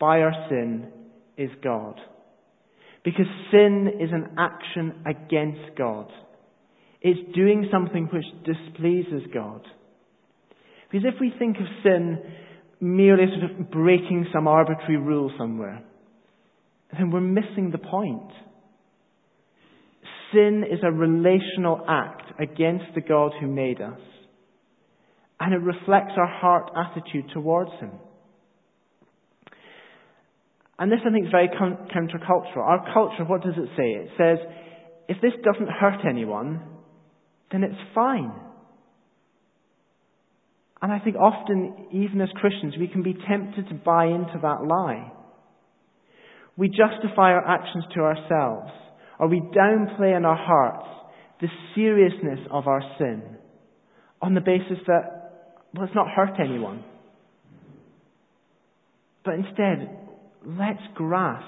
by 0.00 0.20
our 0.20 0.32
sin 0.48 0.88
is 1.36 1.50
God. 1.62 2.00
Because 3.04 3.26
sin 3.50 3.88
is 4.00 4.10
an 4.12 4.36
action 4.38 5.02
against 5.06 5.76
God. 5.76 6.10
It's 7.02 7.36
doing 7.36 7.68
something 7.70 8.08
which 8.12 8.24
displeases 8.44 9.22
God. 9.32 9.62
Because 10.90 11.06
if 11.14 11.20
we 11.20 11.32
think 11.38 11.56
of 11.58 11.66
sin 11.82 12.18
merely 12.80 13.24
sort 13.38 13.50
of 13.50 13.70
breaking 13.70 14.26
some 14.32 14.46
arbitrary 14.46 14.98
rule 14.98 15.30
somewhere, 15.38 15.82
then 16.92 17.10
we're 17.10 17.20
missing 17.20 17.70
the 17.70 17.78
point. 17.78 18.30
Sin 20.32 20.64
is 20.70 20.80
a 20.82 20.90
relational 20.90 21.84
act 21.88 22.40
against 22.40 22.86
the 22.94 23.00
God 23.00 23.32
who 23.40 23.46
made 23.46 23.80
us. 23.80 24.00
And 25.38 25.52
it 25.52 25.58
reflects 25.58 26.12
our 26.16 26.26
heart 26.26 26.70
attitude 26.76 27.30
towards 27.32 27.70
Him. 27.80 27.92
And 30.78 30.92
this, 30.92 30.98
I 31.06 31.12
think, 31.12 31.26
is 31.26 31.30
very 31.30 31.48
countercultural. 31.48 32.58
Our 32.58 32.92
culture, 32.92 33.24
what 33.24 33.42
does 33.42 33.54
it 33.56 33.68
say? 33.76 33.92
It 33.92 34.10
says, 34.18 34.38
if 35.08 35.20
this 35.22 35.32
doesn't 35.42 35.68
hurt 35.68 36.04
anyone, 36.08 36.60
then 37.50 37.62
it's 37.62 37.80
fine. 37.94 38.32
And 40.82 40.92
I 40.92 40.98
think 40.98 41.16
often, 41.16 41.86
even 41.92 42.20
as 42.20 42.28
Christians, 42.34 42.74
we 42.78 42.88
can 42.88 43.02
be 43.02 43.14
tempted 43.14 43.68
to 43.68 43.74
buy 43.74 44.06
into 44.06 44.38
that 44.42 44.64
lie. 44.64 45.12
We 46.56 46.68
justify 46.68 47.32
our 47.32 47.46
actions 47.46 47.84
to 47.94 48.00
ourselves 48.00 48.72
or 49.18 49.28
we 49.28 49.40
downplay 49.40 50.16
in 50.16 50.24
our 50.24 50.36
hearts 50.36 50.86
the 51.40 51.48
seriousness 51.74 52.40
of 52.50 52.66
our 52.66 52.82
sin 52.98 53.22
on 54.22 54.34
the 54.34 54.40
basis 54.40 54.78
that, 54.86 55.64
well, 55.74 55.84
it's 55.84 55.94
not 55.94 56.08
hurt 56.14 56.40
anyone. 56.40 56.82
But 59.24 59.34
instead, 59.34 59.98
let's 60.46 60.82
grasp 60.94 61.44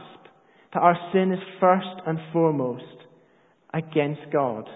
that 0.75 0.81
our 0.81 0.97
sin 1.13 1.33
is 1.33 1.39
first 1.61 1.87
and 2.07 2.19
foremost 2.33 2.83
against 3.73 4.33
God. 4.33 4.69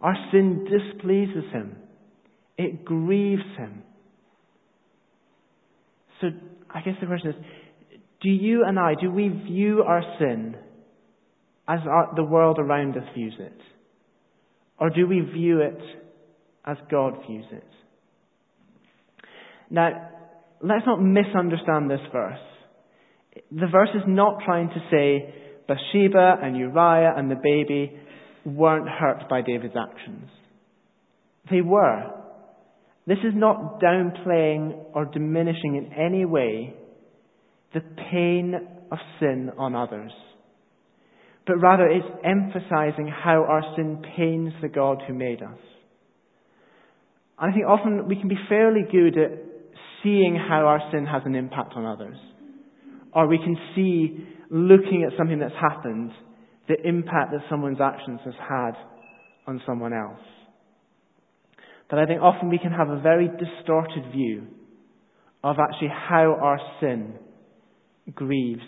Our 0.00 0.16
sin 0.30 0.66
displeases 0.66 1.44
Him. 1.52 1.76
It 2.58 2.84
grieves 2.84 3.42
Him. 3.56 3.82
So 6.20 6.28
I 6.70 6.80
guess 6.80 6.94
the 7.00 7.06
question 7.06 7.30
is, 7.30 7.36
do 8.22 8.28
you 8.28 8.64
and 8.64 8.78
I, 8.78 8.94
do 9.00 9.10
we 9.10 9.28
view 9.28 9.82
our 9.82 10.02
sin 10.18 10.56
as 11.68 11.80
our, 11.88 12.12
the 12.14 12.24
world 12.24 12.58
around 12.58 12.96
us 12.96 13.04
views 13.14 13.34
it? 13.38 13.58
Or 14.78 14.90
do 14.90 15.06
we 15.06 15.20
view 15.20 15.60
it 15.60 15.78
as 16.64 16.76
God 16.90 17.14
views 17.26 17.44
it? 17.50 17.64
Now, 19.70 20.08
let's 20.60 20.86
not 20.86 21.02
misunderstand 21.02 21.90
this 21.90 22.00
verse. 22.12 22.38
The 23.50 23.66
verse 23.70 23.88
is 23.94 24.02
not 24.06 24.40
trying 24.44 24.68
to 24.68 24.80
say 24.90 25.34
Bathsheba 25.66 26.36
and 26.42 26.56
Uriah 26.56 27.14
and 27.16 27.30
the 27.30 27.40
baby 27.42 27.98
weren't 28.44 28.88
hurt 28.88 29.28
by 29.28 29.40
David's 29.42 29.74
actions. 29.76 30.28
They 31.50 31.60
were. 31.60 32.21
This 33.06 33.18
is 33.18 33.32
not 33.34 33.80
downplaying 33.80 34.94
or 34.94 35.04
diminishing 35.06 35.76
in 35.76 35.92
any 35.92 36.24
way 36.24 36.74
the 37.74 37.80
pain 38.10 38.54
of 38.92 38.98
sin 39.18 39.50
on 39.58 39.74
others, 39.74 40.12
but 41.46 41.56
rather 41.56 41.86
it's 41.86 42.06
emphasizing 42.24 43.08
how 43.08 43.44
our 43.44 43.62
sin 43.76 44.02
pains 44.16 44.52
the 44.62 44.68
God 44.68 45.02
who 45.06 45.14
made 45.14 45.42
us. 45.42 45.58
And 47.38 47.50
I 47.50 47.54
think 47.54 47.66
often 47.66 48.06
we 48.06 48.16
can 48.16 48.28
be 48.28 48.38
fairly 48.48 48.82
good 48.90 49.18
at 49.18 49.32
seeing 50.02 50.36
how 50.36 50.66
our 50.66 50.80
sin 50.92 51.06
has 51.06 51.22
an 51.24 51.34
impact 51.34 51.72
on 51.74 51.84
others. 51.84 52.16
Or 53.12 53.26
we 53.26 53.38
can 53.38 53.56
see, 53.74 54.26
looking 54.50 55.04
at 55.04 55.16
something 55.18 55.38
that's 55.38 55.54
happened, 55.54 56.12
the 56.68 56.76
impact 56.86 57.32
that 57.32 57.40
someone's 57.50 57.80
actions 57.80 58.20
has 58.24 58.34
had 58.48 58.72
on 59.46 59.60
someone 59.66 59.92
else. 59.92 60.20
But 61.92 61.98
I 61.98 62.06
think 62.06 62.22
often 62.22 62.48
we 62.48 62.56
can 62.56 62.72
have 62.72 62.88
a 62.88 63.02
very 63.02 63.28
distorted 63.28 64.12
view 64.12 64.46
of 65.44 65.56
actually 65.58 65.90
how 65.90 66.38
our 66.40 66.58
sin 66.80 67.12
grieves 68.14 68.62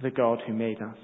the 0.00 0.10
God 0.10 0.38
who 0.46 0.54
made 0.54 0.78
us. 0.80 0.96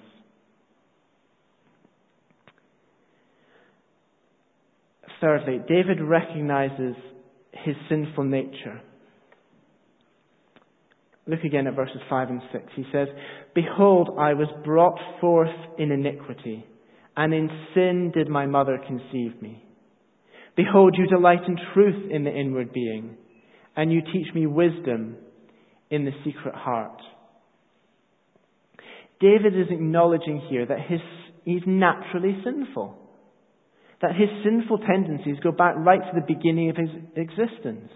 Thirdly, 5.20 5.61
David 5.68 6.00
recognizes 6.00 6.97
his 7.52 7.76
sinful 7.90 8.25
nature. 8.25 8.80
Look 11.26 11.44
again 11.44 11.66
at 11.66 11.75
verses 11.76 12.00
5 12.08 12.30
and 12.30 12.40
6. 12.52 12.64
He 12.75 12.85
says, 12.90 13.08
Behold, 13.54 14.16
I 14.18 14.32
was 14.32 14.49
brought 14.64 14.99
forth 15.20 15.54
in 15.76 15.92
iniquity, 15.92 16.64
and 17.18 17.35
in 17.35 17.50
sin 17.75 18.12
did 18.14 18.30
my 18.30 18.47
mother 18.47 18.80
conceive 18.88 19.42
me. 19.42 19.67
Behold, 20.58 20.96
you 20.98 21.06
delight 21.06 21.46
in 21.46 21.56
truth 21.72 22.10
in 22.10 22.24
the 22.24 22.34
inward 22.34 22.72
being, 22.72 23.16
and 23.76 23.92
you 23.92 24.00
teach 24.00 24.34
me 24.34 24.44
wisdom 24.44 25.16
in 25.88 26.04
the 26.04 26.10
secret 26.24 26.56
heart. 26.56 27.00
David 29.20 29.54
is 29.54 29.68
acknowledging 29.70 30.42
here 30.50 30.66
that 30.66 30.80
his, 30.88 30.98
he's 31.44 31.62
naturally 31.64 32.36
sinful. 32.42 32.98
That 34.02 34.16
his 34.16 34.30
sinful 34.42 34.78
tendencies 34.78 35.36
go 35.44 35.52
back 35.52 35.76
right 35.76 36.00
to 36.00 36.20
the 36.20 36.26
beginning 36.26 36.70
of 36.70 36.76
his 36.76 36.90
existence. 37.14 37.92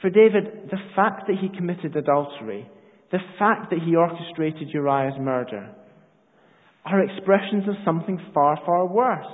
For 0.00 0.08
David, 0.08 0.70
the 0.70 0.78
fact 0.94 1.26
that 1.26 1.38
he 1.40 1.48
committed 1.48 1.96
adultery, 1.96 2.70
the 3.10 3.18
fact 3.40 3.70
that 3.70 3.80
he 3.84 3.96
orchestrated 3.96 4.68
Uriah's 4.72 5.18
murder, 5.18 5.74
are 6.84 7.02
expressions 7.02 7.66
of 7.68 7.74
something 7.84 8.20
far, 8.32 8.56
far 8.64 8.86
worse. 8.86 9.26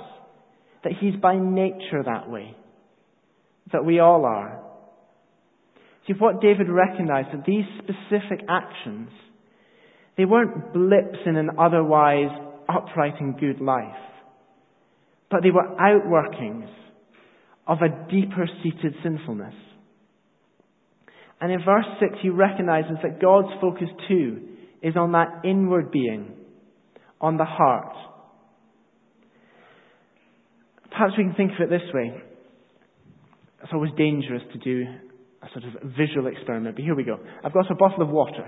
That 0.83 0.93
he's 0.99 1.15
by 1.15 1.35
nature 1.35 2.03
that 2.05 2.29
way. 2.29 2.55
That 3.71 3.85
we 3.85 3.99
all 3.99 4.25
are. 4.25 4.61
See, 6.07 6.13
what 6.17 6.41
David 6.41 6.69
recognized 6.69 7.29
that 7.33 7.45
these 7.45 7.65
specific 7.77 8.45
actions, 8.49 9.09
they 10.17 10.25
weren't 10.25 10.73
blips 10.73 11.19
in 11.25 11.35
an 11.35 11.51
otherwise 11.59 12.31
upright 12.67 13.19
and 13.19 13.39
good 13.39 13.61
life, 13.61 13.85
but 15.29 15.43
they 15.43 15.51
were 15.51 15.75
outworkings 15.79 16.69
of 17.67 17.77
a 17.81 18.09
deeper 18.09 18.47
seated 18.63 18.95
sinfulness. 19.03 19.53
And 21.41 21.51
in 21.51 21.59
verse 21.63 21.85
6, 21.99 22.13
he 22.21 22.29
recognizes 22.29 22.97
that 23.03 23.21
God's 23.21 23.49
focus 23.61 23.87
too 24.07 24.41
is 24.81 24.95
on 24.95 25.11
that 25.11 25.41
inward 25.43 25.91
being, 25.91 26.33
on 27.21 27.37
the 27.37 27.45
heart. 27.45 27.95
Perhaps 30.91 31.13
we 31.17 31.23
can 31.23 31.33
think 31.35 31.51
of 31.53 31.61
it 31.61 31.69
this 31.69 31.93
way. 31.93 32.21
It's 33.63 33.73
always 33.73 33.91
dangerous 33.97 34.43
to 34.53 34.59
do 34.59 34.85
a 35.41 35.47
sort 35.53 35.65
of 35.65 35.91
visual 35.91 36.27
experiment, 36.27 36.75
but 36.75 36.83
here 36.83 36.95
we 36.95 37.03
go. 37.03 37.17
I've 37.43 37.53
got 37.53 37.69
a 37.71 37.75
bottle 37.75 38.01
of 38.01 38.09
water. 38.09 38.47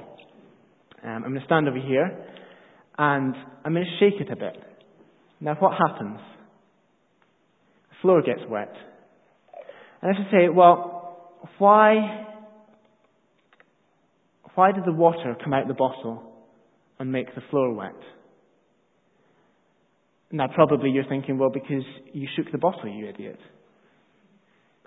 Um, 1.04 1.24
I'm 1.24 1.30
going 1.30 1.40
to 1.40 1.46
stand 1.46 1.68
over 1.68 1.80
here 1.80 2.26
and 2.98 3.36
I'm 3.64 3.74
going 3.74 3.86
to 3.86 4.00
shake 4.00 4.22
it 4.22 4.32
a 4.32 4.36
bit. 4.36 4.58
Now, 5.40 5.56
what 5.56 5.74
happens? 5.74 6.20
The 7.90 7.96
floor 8.02 8.22
gets 8.22 8.42
wet. 8.50 8.74
And 10.02 10.12
I 10.12 10.18
have 10.18 10.26
to 10.26 10.32
say, 10.32 10.50
well, 10.50 11.48
why 11.58 12.28
why 14.56 14.72
did 14.72 14.84
the 14.86 14.92
water 14.92 15.36
come 15.42 15.54
out 15.54 15.68
the 15.68 15.74
bottle 15.74 16.24
and 17.00 17.12
make 17.12 17.34
the 17.34 17.42
floor 17.50 17.74
wet? 17.74 17.96
Now, 20.32 20.48
probably 20.54 20.92
you're 20.92 21.08
thinking, 21.08 21.38
well, 21.38 21.50
because 21.50 21.84
you 22.14 22.28
shook 22.36 22.52
the 22.52 22.58
bottle, 22.58 22.90
you 22.90 23.08
idiot. 23.08 23.40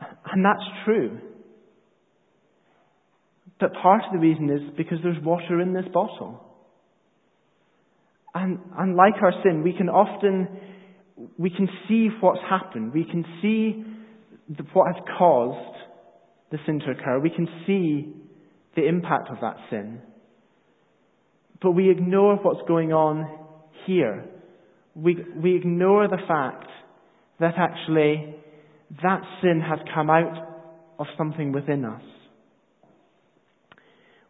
And 0.01 0.45
that's 0.45 0.65
true. 0.85 1.19
But 3.61 3.73
part 3.75 4.03
of 4.07 4.13
the 4.13 4.19
reason 4.19 4.51
is 4.51 4.61
because 4.77 4.99
there's 5.03 5.23
water 5.23 5.61
in 5.61 5.73
this 5.73 5.85
bottle. 5.93 6.41
And, 8.35 8.59
and 8.77 8.97
like 8.97 9.15
our 9.23 9.33
sin, 9.45 9.63
we 9.63 9.73
can 9.73 9.89
often, 9.89 10.49
we 11.39 11.51
can 11.51 11.69
see 11.89 12.09
what's 12.21 12.41
happened. 12.49 12.93
We 12.93 13.05
can 13.05 13.25
see 13.41 13.85
the, 14.49 14.65
what 14.73 14.95
has 14.95 15.05
caused 15.17 15.77
the 16.51 16.59
sin 16.67 16.81
to 16.81 16.91
occur. 16.91 17.21
We 17.21 17.31
can 17.31 17.47
see 17.67 18.13
the 18.77 18.89
impact 18.89 19.31
of 19.31 19.37
that 19.41 19.57
sin. 19.71 20.01
But 21.63 21.73
we 21.73 21.91
ignore 21.91 22.37
what's 22.37 22.67
going 22.67 22.93
on 22.93 23.39
here. 23.87 24.25
We, 24.95 25.17
we 25.37 25.57
ignore 25.57 26.09
the 26.09 26.19
fact 26.29 26.69
that 27.41 27.55
actually 27.57 28.37
that 29.03 29.23
sin 29.43 29.61
has 29.61 29.81
come 29.95 30.09
out 30.09 30.63
of 30.99 31.07
something 31.19 31.53
within 31.53 31.85
us. 31.85 32.03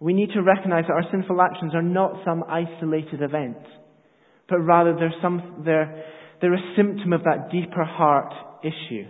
We 0.00 0.14
need 0.14 0.30
to 0.34 0.42
recognize 0.42 0.84
that 0.88 0.94
our 0.94 1.10
sinful 1.10 1.40
actions 1.40 1.74
are 1.74 1.82
not 1.82 2.22
some 2.24 2.44
isolated 2.44 3.22
event, 3.22 3.58
but 4.48 4.58
rather 4.58 4.94
they're, 4.94 5.14
some, 5.22 5.62
they're, 5.64 6.04
they're 6.40 6.54
a 6.54 6.74
symptom 6.76 7.12
of 7.12 7.24
that 7.24 7.50
deeper 7.50 7.84
heart 7.84 8.32
issue. 8.62 9.04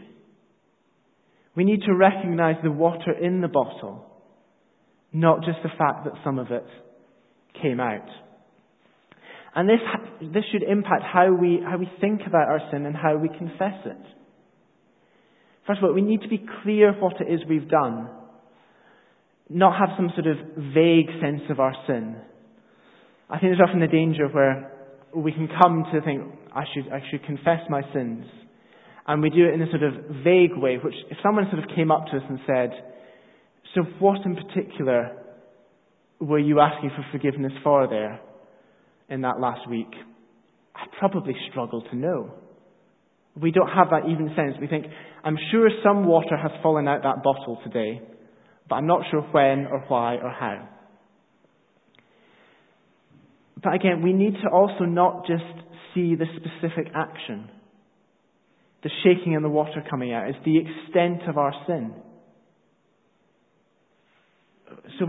We 1.57 1.65
need 1.65 1.83
to 1.83 1.95
recognize 1.95 2.57
the 2.63 2.71
water 2.71 3.13
in 3.13 3.41
the 3.41 3.49
bottle 3.49 4.11
not 5.15 5.45
just 5.45 5.59
the 5.63 5.71
fact 5.79 6.05
that 6.05 6.15
some 6.25 6.39
of 6.39 6.51
it 6.51 6.67
came 7.63 7.81
out. 7.81 8.07
And 9.55 9.69
this, 9.69 9.79
this 10.21 10.45
should 10.51 10.65
impact 10.65 11.05
how 11.05 11.33
we, 11.33 11.61
how 11.65 11.79
we 11.79 11.89
think 12.01 12.23
about 12.27 12.49
our 12.49 12.61
sin 12.73 12.87
and 12.87 12.97
how 12.97 13.17
we 13.17 13.29
confess 13.29 13.87
it. 13.87 14.03
First 15.67 15.79
of 15.79 15.85
all, 15.85 15.95
we 15.95 16.03
need 16.03 16.23
to 16.23 16.29
be 16.29 16.45
clear 16.63 16.93
what 16.93 17.21
it 17.21 17.33
is 17.33 17.41
we've 17.49 17.69
done, 17.69 18.09
not 19.49 19.79
have 19.79 19.91
some 19.97 20.11
sort 20.15 20.27
of 20.27 20.37
vague 20.75 21.09
sense 21.23 21.43
of 21.51 21.61
our 21.61 21.75
sin. 21.87 22.17
I 23.31 23.39
think 23.39 23.53
there's 23.53 23.67
often 23.67 23.81
a 23.83 23.89
danger 23.89 24.29
where 24.29 24.73
we 25.15 25.31
can 25.33 25.49
come 25.63 25.85
to 25.93 26.01
think, 26.03 26.23
I 26.55 26.65
should, 26.75 26.93
I 26.93 27.01
should 27.11 27.25
confess 27.25 27.61
my 27.71 27.83
sins. 27.95 28.27
And 29.07 29.23
we 29.23 29.31
do 29.31 29.47
it 29.47 29.55
in 29.55 29.63
a 29.63 29.71
sort 29.71 29.85
of 29.85 29.95
vague 30.25 30.57
way, 30.57 30.79
which 30.83 30.95
if 31.11 31.19
someone 31.23 31.47
sort 31.51 31.63
of 31.63 31.71
came 31.77 31.93
up 31.93 32.07
to 32.07 32.17
us 32.17 32.23
and 32.29 32.41
said, 32.47 32.71
so, 33.75 33.83
what 33.99 34.25
in 34.25 34.37
particular 34.37 35.17
were 36.21 36.39
you 36.39 36.61
asking 36.61 36.91
for 36.91 37.05
forgiveness 37.13 37.53
for 37.63 37.89
there 37.89 38.21
in 39.15 39.23
that 39.23 39.41
last 39.41 39.69
week? 39.71 39.91
I 40.75 40.85
probably 40.99 41.35
struggle 41.51 41.83
to 41.83 41.97
know. 41.97 42.35
We 43.41 43.51
don't 43.51 43.69
have 43.69 43.89
that 43.91 44.11
even 44.11 44.33
sense. 44.37 44.57
We 44.61 44.67
think, 44.67 44.87
I'm 45.25 45.39
sure 45.51 45.69
some 45.83 46.05
water 46.05 46.37
has 46.37 46.51
fallen 46.63 46.87
out 46.87 47.03
that 47.03 47.23
bottle 47.23 47.59
today, 47.65 48.03
but 48.69 48.77
I'm 48.77 48.87
not 48.87 49.03
sure 49.11 49.23
when 49.23 49.67
or 49.67 49.85
why 49.89 50.17
or 50.17 50.31
how. 50.31 50.69
But 53.63 53.75
again, 53.75 54.03
we 54.03 54.13
need 54.13 54.35
to 54.43 54.51
also 54.53 54.85
not 54.85 55.27
just 55.27 55.45
see 55.95 56.15
the 56.15 56.27
specific 56.37 56.93
action. 56.95 57.49
The 58.83 58.91
shaking 59.03 59.35
and 59.35 59.45
the 59.45 59.49
water 59.49 59.83
coming 59.89 60.13
out 60.13 60.29
is 60.29 60.37
the 60.45 60.59
extent 60.59 61.29
of 61.29 61.39
our 61.39 61.53
sin. 61.67 61.95
So 64.99 65.07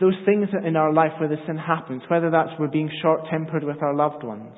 those 0.00 0.14
things 0.24 0.48
in 0.64 0.76
our 0.76 0.92
life 0.92 1.12
where 1.18 1.28
the 1.28 1.36
sin 1.46 1.56
happens, 1.56 2.02
whether 2.08 2.30
that's 2.30 2.50
we're 2.58 2.68
being 2.68 2.90
short-tempered 3.02 3.64
with 3.64 3.82
our 3.82 3.94
loved 3.94 4.24
ones, 4.24 4.54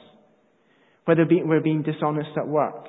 whether 1.04 1.26
we're 1.28 1.60
being 1.60 1.82
dishonest 1.82 2.30
at 2.36 2.46
work, 2.46 2.86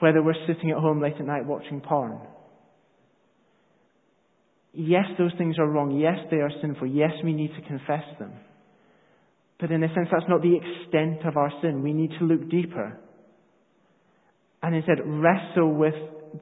whether 0.00 0.22
we're 0.22 0.34
sitting 0.46 0.70
at 0.70 0.78
home 0.78 1.00
late 1.00 1.14
at 1.18 1.26
night 1.26 1.46
watching 1.46 1.80
porn. 1.80 2.18
Yes, 4.72 5.04
those 5.18 5.30
things 5.38 5.56
are 5.58 5.68
wrong. 5.68 5.98
Yes, 5.98 6.18
they 6.30 6.38
are 6.38 6.50
sinful. 6.60 6.88
Yes, 6.88 7.12
we 7.22 7.32
need 7.32 7.52
to 7.54 7.68
confess 7.68 8.02
them. 8.18 8.32
But 9.60 9.70
in 9.70 9.84
a 9.84 9.88
sense, 9.94 10.08
that's 10.10 10.28
not 10.28 10.42
the 10.42 10.56
extent 10.56 11.24
of 11.26 11.36
our 11.36 11.52
sin. 11.62 11.82
We 11.82 11.92
need 11.92 12.10
to 12.18 12.24
look 12.24 12.50
deeper. 12.50 12.98
And 14.62 14.74
instead, 14.74 14.98
wrestle 15.04 15.72
with 15.74 15.94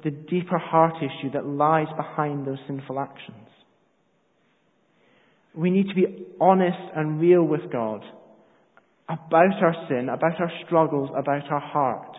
the 0.04 0.10
deeper 0.10 0.58
heart 0.58 0.94
issue 0.98 1.30
that 1.32 1.46
lies 1.46 1.88
behind 1.96 2.46
those 2.46 2.58
sinful 2.66 2.98
actions. 2.98 3.48
We 5.54 5.70
need 5.70 5.88
to 5.88 5.94
be 5.94 6.26
honest 6.40 6.78
and 6.96 7.20
real 7.20 7.44
with 7.44 7.70
God 7.70 8.02
about 9.04 9.62
our 9.62 9.74
sin, 9.88 10.08
about 10.08 10.40
our 10.40 10.50
struggles, 10.64 11.10
about 11.16 11.50
our 11.50 11.60
heart, 11.60 12.16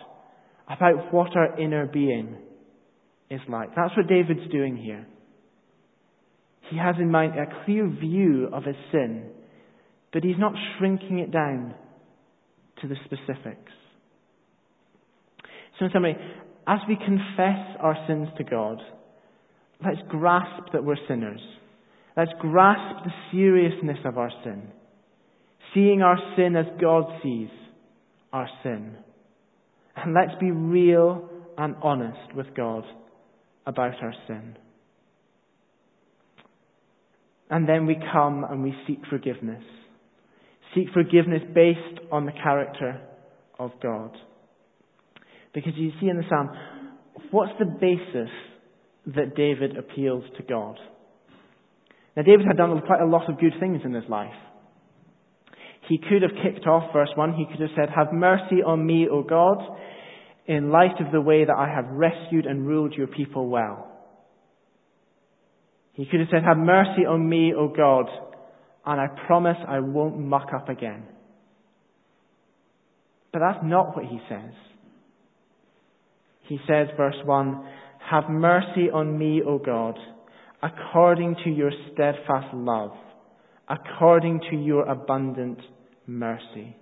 about 0.68 1.12
what 1.12 1.36
our 1.36 1.58
inner 1.58 1.86
being 1.86 2.36
is 3.30 3.40
like. 3.48 3.70
That's 3.74 3.96
what 3.96 4.06
David's 4.06 4.50
doing 4.52 4.76
here. 4.76 5.06
He 6.70 6.78
has 6.78 6.94
in 6.98 7.10
mind 7.10 7.32
a 7.38 7.64
clear 7.64 7.88
view 7.88 8.48
of 8.52 8.64
his 8.64 8.76
sin, 8.92 9.30
but 10.12 10.22
he's 10.22 10.38
not 10.38 10.52
shrinking 10.78 11.18
it 11.18 11.30
down 11.30 11.74
to 12.80 12.88
the 12.88 12.96
specifics. 13.04 13.72
So, 15.78 15.86
in 15.86 15.90
summary, 15.92 16.16
as 16.66 16.78
we 16.88 16.96
confess 16.96 17.76
our 17.80 17.96
sins 18.06 18.28
to 18.38 18.44
God, 18.44 18.78
let's 19.84 20.00
grasp 20.08 20.72
that 20.72 20.84
we're 20.84 20.96
sinners. 21.08 21.40
Let's 22.16 22.32
grasp 22.38 23.04
the 23.04 23.12
seriousness 23.32 23.98
of 24.04 24.18
our 24.18 24.30
sin, 24.44 24.68
seeing 25.74 26.00
our 26.02 26.18
sin 26.36 26.56
as 26.56 26.66
God 26.80 27.04
sees 27.22 27.48
our 28.32 28.48
sin. 28.62 28.96
And 29.96 30.14
let's 30.14 30.38
be 30.40 30.50
real 30.50 31.28
and 31.58 31.74
honest 31.82 32.34
with 32.34 32.54
God 32.56 32.84
about 33.66 34.02
our 34.02 34.14
sin. 34.26 34.56
And 37.50 37.68
then 37.68 37.86
we 37.86 37.96
come 38.12 38.44
and 38.44 38.62
we 38.62 38.74
seek 38.86 39.00
forgiveness. 39.10 39.62
Seek 40.74 40.88
forgiveness 40.92 41.42
based 41.54 42.00
on 42.10 42.26
the 42.26 42.32
character 42.32 43.00
of 43.58 43.70
God. 43.82 44.16
Because 45.54 45.72
you 45.76 45.92
see 46.00 46.08
in 46.08 46.16
the 46.16 46.24
psalm, 46.28 46.50
what's 47.30 47.52
the 47.58 47.64
basis 47.64 48.30
that 49.06 49.36
David 49.36 49.76
appeals 49.76 50.24
to 50.36 50.42
God? 50.42 50.76
Now, 52.16 52.22
David 52.22 52.46
had 52.46 52.56
done 52.56 52.80
quite 52.86 53.00
a 53.00 53.06
lot 53.06 53.30
of 53.30 53.38
good 53.38 53.54
things 53.60 53.80
in 53.84 53.94
his 53.94 54.04
life. 54.08 54.34
He 55.88 55.98
could 55.98 56.22
have 56.22 56.32
kicked 56.42 56.66
off 56.66 56.92
verse 56.92 57.10
1. 57.14 57.34
He 57.34 57.46
could 57.46 57.60
have 57.60 57.76
said, 57.76 57.88
Have 57.94 58.12
mercy 58.12 58.62
on 58.64 58.84
me, 58.84 59.06
O 59.10 59.22
God, 59.22 59.58
in 60.46 60.70
light 60.70 61.00
of 61.00 61.12
the 61.12 61.20
way 61.20 61.44
that 61.44 61.56
I 61.56 61.68
have 61.68 61.86
rescued 61.90 62.46
and 62.46 62.66
ruled 62.66 62.94
your 62.94 63.06
people 63.06 63.48
well. 63.48 63.90
He 65.92 66.06
could 66.06 66.20
have 66.20 66.28
said, 66.30 66.42
Have 66.42 66.56
mercy 66.56 67.04
on 67.06 67.28
me, 67.28 67.52
O 67.56 67.68
God, 67.68 68.06
and 68.86 69.00
I 69.00 69.06
promise 69.26 69.56
I 69.68 69.80
won't 69.80 70.18
muck 70.18 70.48
up 70.54 70.68
again. 70.68 71.04
But 73.32 73.40
that's 73.40 73.64
not 73.64 73.96
what 73.96 74.06
he 74.06 74.18
says. 74.28 74.52
He 76.48 76.58
says, 76.68 76.88
verse 76.96 77.16
1, 77.24 77.66
Have 78.10 78.28
mercy 78.28 78.90
on 78.92 79.18
me, 79.18 79.42
O 79.46 79.58
God, 79.58 79.96
according 80.62 81.36
to 81.44 81.50
your 81.50 81.70
steadfast 81.92 82.54
love, 82.54 82.92
according 83.68 84.40
to 84.50 84.56
your 84.56 84.84
abundant 84.86 85.58
mercy. 86.06 86.76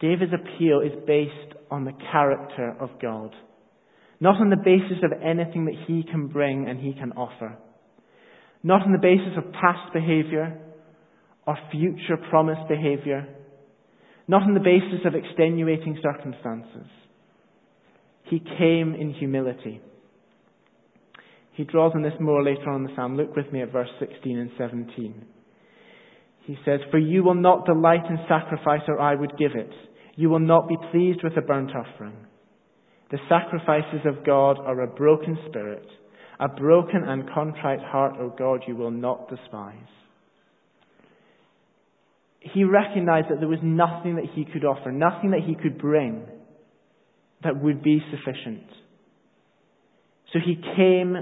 David's 0.00 0.32
appeal 0.32 0.80
is 0.80 0.92
based 1.06 1.54
on 1.70 1.84
the 1.84 1.94
character 2.12 2.76
of 2.78 2.90
God, 3.00 3.34
not 4.20 4.40
on 4.40 4.50
the 4.50 4.56
basis 4.56 5.02
of 5.02 5.12
anything 5.22 5.64
that 5.64 5.84
he 5.86 6.02
can 6.02 6.28
bring 6.28 6.68
and 6.68 6.78
he 6.78 6.92
can 6.92 7.12
offer, 7.12 7.56
not 8.62 8.82
on 8.82 8.92
the 8.92 8.98
basis 8.98 9.38
of 9.38 9.52
past 9.52 9.92
behavior 9.94 10.60
or 11.46 11.56
future 11.70 12.18
promised 12.28 12.68
behavior, 12.68 13.26
not 14.28 14.42
on 14.42 14.54
the 14.54 14.60
basis 14.60 15.06
of 15.06 15.14
extenuating 15.14 15.98
circumstances. 16.02 16.86
He 18.24 18.40
came 18.40 18.94
in 18.94 19.14
humility. 19.14 19.80
He 21.52 21.64
draws 21.64 21.92
on 21.94 22.02
this 22.02 22.14
more 22.18 22.42
later 22.42 22.68
on 22.68 22.82
in 22.82 22.84
the 22.84 22.96
psalm. 22.96 23.16
Look 23.16 23.36
with 23.36 23.52
me 23.52 23.62
at 23.62 23.72
verse 23.72 23.90
16 24.00 24.38
and 24.38 24.50
17. 24.58 25.24
He 26.46 26.56
says, 26.64 26.80
For 26.90 26.98
you 26.98 27.22
will 27.22 27.34
not 27.34 27.66
delight 27.66 28.04
in 28.08 28.18
sacrifice, 28.28 28.82
or 28.88 29.00
I 29.00 29.14
would 29.14 29.38
give 29.38 29.52
it. 29.54 29.70
You 30.16 30.30
will 30.30 30.40
not 30.40 30.68
be 30.68 30.76
pleased 30.90 31.20
with 31.22 31.36
a 31.36 31.42
burnt 31.42 31.70
offering. 31.70 32.16
The 33.10 33.18
sacrifices 33.28 34.06
of 34.06 34.24
God 34.24 34.58
are 34.58 34.80
a 34.80 34.86
broken 34.86 35.38
spirit, 35.48 35.86
a 36.40 36.48
broken 36.48 37.04
and 37.06 37.30
contrite 37.32 37.80
heart, 37.80 38.14
O 38.18 38.34
God, 38.36 38.64
you 38.66 38.74
will 38.74 38.90
not 38.90 39.28
despise. 39.28 39.74
He 42.40 42.64
recognized 42.64 43.28
that 43.30 43.38
there 43.38 43.48
was 43.48 43.60
nothing 43.62 44.16
that 44.16 44.26
he 44.34 44.44
could 44.44 44.64
offer, 44.64 44.90
nothing 44.90 45.30
that 45.30 45.44
he 45.46 45.54
could 45.54 45.78
bring 45.78 46.26
that 47.44 47.62
would 47.62 47.82
be 47.82 48.00
sufficient. 48.10 48.64
So 50.32 50.38
he 50.44 50.56
came 50.76 51.16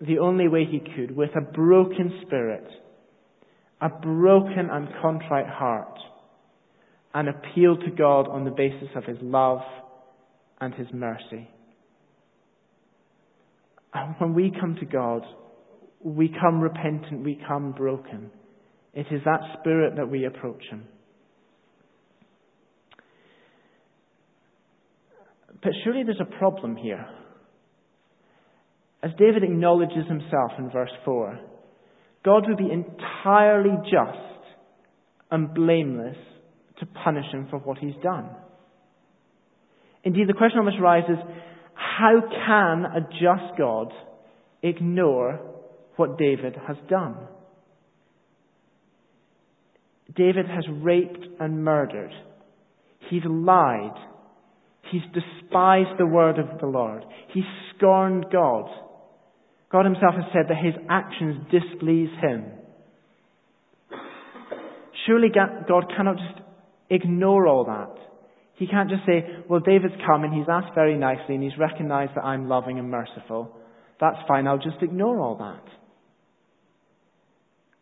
the 0.00 0.18
only 0.18 0.48
way 0.48 0.64
he 0.64 0.80
could, 0.80 1.16
with 1.16 1.30
a 1.36 1.40
broken 1.40 2.20
spirit, 2.26 2.66
a 3.80 3.88
broken 3.88 4.68
and 4.70 4.88
contrite 5.00 5.48
heart, 5.48 5.98
and 7.14 7.28
appealed 7.28 7.80
to 7.80 7.90
God 7.90 8.28
on 8.28 8.44
the 8.44 8.50
basis 8.50 8.88
of 8.94 9.04
his 9.04 9.18
love 9.20 9.60
and 10.60 10.74
his 10.74 10.86
mercy. 10.92 11.48
And 13.92 14.14
when 14.18 14.34
we 14.34 14.52
come 14.58 14.76
to 14.80 14.86
God, 14.86 15.22
we 16.00 16.28
come 16.40 16.60
repentant, 16.60 17.24
we 17.24 17.40
come 17.46 17.72
broken. 17.72 18.30
It 18.94 19.06
is 19.10 19.20
that 19.24 19.40
spirit 19.60 19.96
that 19.96 20.10
we 20.10 20.24
approach 20.24 20.62
him. 20.70 20.84
But 25.62 25.72
surely 25.84 26.02
there's 26.02 26.20
a 26.20 26.38
problem 26.38 26.76
here. 26.76 27.06
As 29.02 29.10
David 29.18 29.42
acknowledges 29.42 30.06
himself 30.08 30.52
in 30.58 30.70
verse 30.70 30.90
4, 31.04 31.38
God 32.24 32.44
would 32.48 32.58
be 32.58 32.70
entirely 32.70 33.76
just 33.84 34.28
and 35.30 35.54
blameless 35.54 36.16
to 36.78 36.86
punish 36.86 37.26
him 37.32 37.48
for 37.50 37.58
what 37.58 37.78
he's 37.78 37.94
done. 38.02 38.28
Indeed, 40.04 40.28
the 40.28 40.34
question 40.34 40.58
almost 40.58 40.78
arises 40.80 41.16
how 41.74 42.20
can 42.20 42.84
a 42.84 43.00
just 43.00 43.58
God 43.58 43.92
ignore 44.62 45.40
what 45.96 46.18
David 46.18 46.56
has 46.66 46.76
done? 46.88 47.16
David 50.14 50.46
has 50.46 50.64
raped 50.68 51.26
and 51.40 51.64
murdered. 51.64 52.12
He's 53.10 53.22
lied. 53.24 53.96
He's 54.92 55.02
despised 55.14 55.98
the 55.98 56.06
word 56.06 56.38
of 56.38 56.60
the 56.60 56.66
Lord. 56.66 57.02
He's 57.32 57.44
scorned 57.74 58.26
God. 58.30 58.68
God 59.70 59.86
himself 59.86 60.14
has 60.14 60.26
said 60.34 60.50
that 60.50 60.62
his 60.62 60.74
actions 60.90 61.46
displease 61.50 62.10
him. 62.20 62.44
Surely 65.06 65.28
God 65.30 65.84
cannot 65.96 66.16
just 66.18 66.46
ignore 66.90 67.46
all 67.48 67.64
that. 67.64 67.96
He 68.56 68.66
can't 68.66 68.90
just 68.90 69.06
say, 69.06 69.24
well, 69.48 69.60
David's 69.60 69.94
come 70.06 70.24
and 70.24 70.34
he's 70.34 70.46
asked 70.46 70.74
very 70.74 70.98
nicely 70.98 71.36
and 71.36 71.42
he's 71.42 71.58
recognized 71.58 72.12
that 72.14 72.24
I'm 72.24 72.46
loving 72.50 72.78
and 72.78 72.90
merciful. 72.90 73.56
That's 73.98 74.18
fine, 74.28 74.46
I'll 74.46 74.58
just 74.58 74.82
ignore 74.82 75.18
all 75.20 75.38
that. 75.38 75.64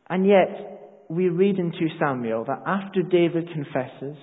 And 0.08 0.24
yet, 0.24 1.06
we 1.08 1.28
read 1.28 1.58
in 1.58 1.72
2 1.72 1.78
Samuel 1.98 2.44
that 2.44 2.62
after 2.66 3.02
David 3.02 3.48
confesses, 3.52 4.16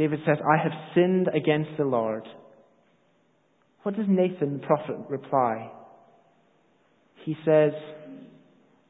David 0.00 0.20
says, 0.24 0.38
I 0.40 0.56
have 0.62 0.72
sinned 0.94 1.28
against 1.28 1.72
the 1.76 1.84
Lord. 1.84 2.26
What 3.82 3.96
does 3.96 4.06
Nathan 4.08 4.54
the 4.54 4.66
prophet 4.66 4.96
reply? 5.10 5.70
He 7.26 7.36
says, 7.44 7.72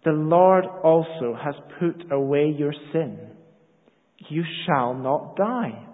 The 0.04 0.12
Lord 0.12 0.66
also 0.84 1.36
has 1.36 1.56
put 1.80 2.12
away 2.12 2.54
your 2.56 2.72
sin. 2.92 3.18
You 4.28 4.44
shall 4.64 4.94
not 4.94 5.34
die. 5.34 5.84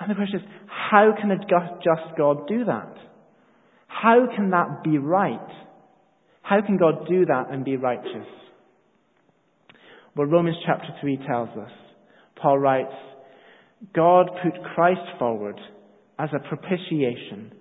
And 0.00 0.10
the 0.10 0.14
question 0.14 0.40
is, 0.40 0.46
how 0.66 1.12
can 1.20 1.30
a 1.30 1.36
just 1.36 2.16
God 2.16 2.48
do 2.48 2.64
that? 2.64 2.94
How 3.86 4.28
can 4.34 4.48
that 4.52 4.82
be 4.82 4.96
right? 4.96 5.50
How 6.40 6.62
can 6.64 6.78
God 6.78 7.06
do 7.06 7.26
that 7.26 7.48
and 7.50 7.66
be 7.66 7.76
righteous? 7.76 8.28
Well, 10.16 10.26
Romans 10.26 10.56
chapter 10.64 10.88
3 11.02 11.18
tells 11.26 11.50
us. 11.50 11.70
Paul 12.40 12.58
writes, 12.58 12.94
God 13.94 14.30
put 14.42 14.62
Christ 14.74 15.00
forward 15.18 15.58
as 16.18 16.30
a 16.34 16.48
propitiation, 16.48 17.52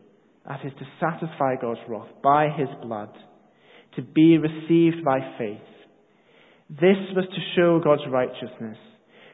that 0.48 0.66
is 0.66 0.72
to 0.80 0.86
satisfy 1.00 1.56
God's 1.62 1.80
wrath 1.88 2.08
by 2.24 2.50
his 2.50 2.70
blood, 2.82 3.10
to 3.96 4.02
be 4.02 4.38
received 4.38 5.04
by 5.04 5.20
faith. 5.38 5.58
This 6.70 6.98
was 7.16 7.26
to 7.26 7.42
show 7.56 7.80
God's 7.84 8.10
righteousness, 8.10 8.78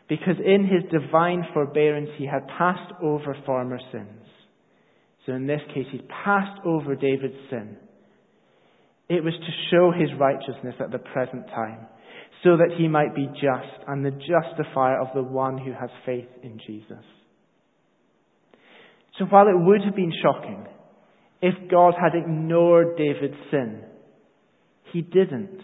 because 0.09 0.35
in 0.43 0.65
his 0.65 0.83
divine 0.91 1.43
forbearance 1.53 2.09
he 2.17 2.25
had 2.25 2.47
passed 2.57 2.93
over 3.01 3.35
former 3.45 3.79
sins. 3.91 4.25
So 5.25 5.33
in 5.33 5.47
this 5.47 5.61
case, 5.73 5.85
he 5.91 6.01
passed 6.23 6.59
over 6.65 6.95
David's 6.95 7.49
sin. 7.49 7.77
It 9.07 9.23
was 9.23 9.33
to 9.33 9.51
show 9.71 9.91
his 9.91 10.09
righteousness 10.19 10.75
at 10.79 10.91
the 10.91 10.99
present 10.99 11.47
time, 11.47 11.87
so 12.43 12.57
that 12.57 12.75
he 12.77 12.87
might 12.87 13.15
be 13.15 13.27
just 13.27 13.87
and 13.87 14.05
the 14.05 14.11
justifier 14.11 14.99
of 14.99 15.07
the 15.15 15.23
one 15.23 15.57
who 15.57 15.71
has 15.71 15.89
faith 16.05 16.27
in 16.43 16.59
Jesus. 16.67 17.03
So 19.17 19.25
while 19.25 19.47
it 19.47 19.55
would 19.55 19.81
have 19.85 19.95
been 19.95 20.11
shocking 20.21 20.65
if 21.41 21.53
God 21.69 21.93
had 21.99 22.17
ignored 22.17 22.97
David's 22.97 23.37
sin, 23.51 23.83
he 24.91 25.01
didn't. 25.01 25.59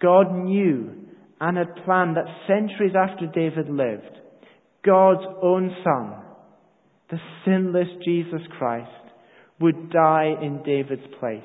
God 0.00 0.34
knew 0.34 0.92
and 1.40 1.56
had 1.56 1.84
planned 1.84 2.16
that 2.16 2.26
centuries 2.46 2.94
after 2.96 3.26
David 3.26 3.68
lived, 3.68 4.18
God's 4.84 5.26
own 5.42 5.74
son, 5.84 6.14
the 7.10 7.18
sinless 7.44 7.88
Jesus 8.04 8.40
Christ, 8.58 8.90
would 9.60 9.90
die 9.90 10.34
in 10.40 10.62
David's 10.64 11.06
place. 11.18 11.42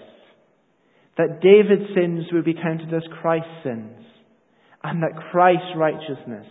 That 1.18 1.42
David's 1.42 1.94
sins 1.96 2.26
would 2.32 2.46
be 2.46 2.54
counted 2.54 2.94
as 2.94 3.04
Christ's 3.22 3.64
sins, 3.64 3.98
and 4.84 5.04
that 5.04 5.22
Christ's 5.32 5.76
righteousness 5.76 6.48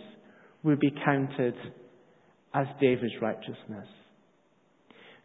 would 0.63 0.79
be 0.79 0.93
counted 1.03 1.55
as 2.53 2.67
David's 2.79 3.13
righteousness. 3.21 3.87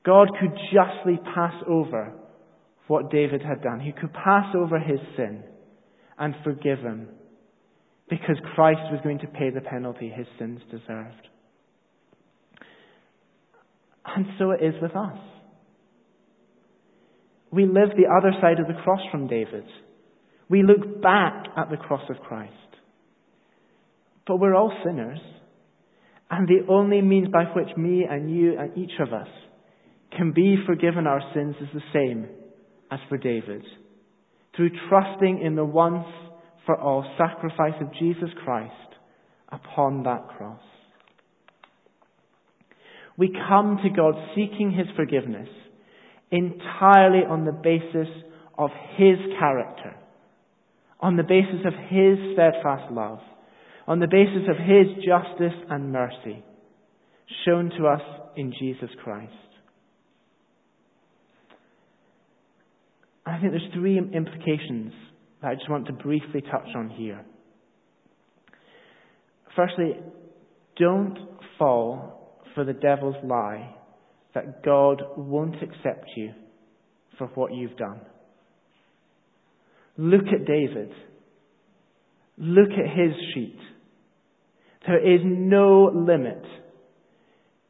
God 0.05 0.29
could 0.41 0.53
justly 0.73 1.19
pass 1.35 1.55
over 1.69 2.13
what 2.87 3.11
David 3.11 3.43
had 3.43 3.63
done. 3.63 3.81
He 3.81 3.93
could 3.93 4.13
pass 4.13 4.55
over 4.55 4.79
his 4.79 5.01
sin 5.17 5.43
and 6.19 6.35
forgive 6.45 6.79
him 6.79 7.09
because 8.09 8.37
Christ 8.55 8.81
was 8.91 9.01
going 9.03 9.19
to 9.19 9.27
pay 9.27 9.51
the 9.51 9.61
penalty 9.61 10.09
his 10.09 10.27
sins 10.39 10.61
deserved. 10.71 11.29
And 14.07 14.27
so 14.39 14.53
it 14.53 14.63
is 14.63 14.81
with 14.81 14.95
us. 14.95 15.19
We 17.51 17.65
live 17.65 17.91
the 17.97 18.11
other 18.11 18.33
side 18.41 18.59
of 18.59 18.67
the 18.67 18.83
cross 18.83 19.01
from 19.11 19.29
David. 19.29 19.65
We 20.49 20.63
look 20.63 21.01
back 21.03 21.47
at 21.57 21.71
the 21.71 21.77
cross 21.77 22.03
of 22.11 22.21
Christ. 22.21 22.53
But 24.27 24.39
we're 24.39 24.55
all 24.55 24.73
sinners. 24.85 25.21
And 26.31 26.49
the 26.49 26.67
only 26.69 27.01
means 27.03 27.29
by 27.33 27.45
which 27.45 27.77
me 27.77 28.05
and 28.09 28.35
you 28.35 28.59
and 28.59 28.77
each 28.77 28.99
of 29.01 29.13
us 29.13 29.29
can 30.17 30.33
be 30.33 30.57
forgiven 30.67 31.07
our 31.07 31.23
sins 31.35 31.55
is 31.61 31.69
the 31.73 31.81
same 31.93 32.29
as 32.91 32.99
for 33.09 33.17
David. 33.17 33.63
Through 34.57 34.71
trusting 34.89 35.41
in 35.45 35.55
the 35.55 35.65
once 35.65 36.07
for 36.65 36.77
all 36.77 37.05
sacrifice 37.17 37.81
of 37.81 37.93
Jesus 37.95 38.31
Christ 38.45 38.73
upon 39.51 40.03
that 40.03 40.27
cross. 40.37 40.61
We 43.17 43.33
come 43.49 43.79
to 43.83 43.91
God 43.91 44.15
seeking 44.35 44.73
His 44.73 44.89
forgiveness 44.97 45.49
entirely 46.31 47.25
on 47.29 47.45
the 47.45 47.53
basis 47.53 48.09
of 48.59 48.71
His 48.97 49.17
character, 49.39 49.95
on 51.01 51.17
the 51.17 51.23
basis 51.23 51.65
of 51.65 51.73
His 51.89 52.19
steadfast 52.35 52.93
love, 52.93 53.19
on 53.87 54.01
the 54.01 54.09
basis 54.09 54.49
of 54.49 54.57
His 54.57 55.05
justice 55.05 55.59
and 55.71 55.93
mercy 55.93 56.43
shown 57.45 57.71
to 57.79 57.87
us 57.87 58.03
in 58.37 58.53
Jesus 58.59 58.91
Christ. 59.03 59.33
I 63.25 63.41
think 63.41 63.53
there's 63.53 63.75
three 63.75 63.99
implications 63.99 64.93
that 65.43 65.49
I 65.49 65.55
just 65.55 65.69
want 65.69 65.87
to 65.87 65.93
briefly 65.93 66.41
touch 66.41 66.69
on 66.77 66.91
here. 66.91 67.25
Firstly, 69.57 69.97
don't 70.79 71.19
fall 71.59 72.41
for 72.55 72.65
the 72.65 72.73
devil's 72.73 73.17
lie 73.25 73.76
that 74.37 74.63
God 74.63 75.03
won't 75.17 75.57
accept 75.57 76.11
you 76.15 76.33
for 77.19 77.27
what 77.29 77.53
you've 77.53 77.77
done. 77.77 78.01
Look 79.97 80.27
at 80.27 80.47
David. 80.47 80.93
Look 82.39 82.69
at 82.71 82.97
his 82.97 83.13
sheet. 83.35 83.59
There 84.87 85.15
is 85.15 85.23
no 85.25 85.91
limit 85.93 86.43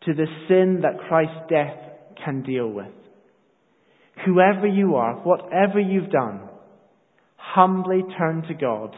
to 0.05 0.13
the 0.13 0.27
sin 0.49 0.81
that 0.83 1.09
Christ's 1.09 1.49
death 1.49 1.79
can 2.23 2.43
deal 2.43 2.69
with 2.69 2.93
whoever 4.25 4.67
you 4.67 4.97
are, 4.97 5.15
whatever 5.15 5.79
you've 5.79 6.11
done, 6.11 6.41
humbly 7.37 8.03
turn 8.19 8.43
to 8.49 8.55
God 8.55 8.95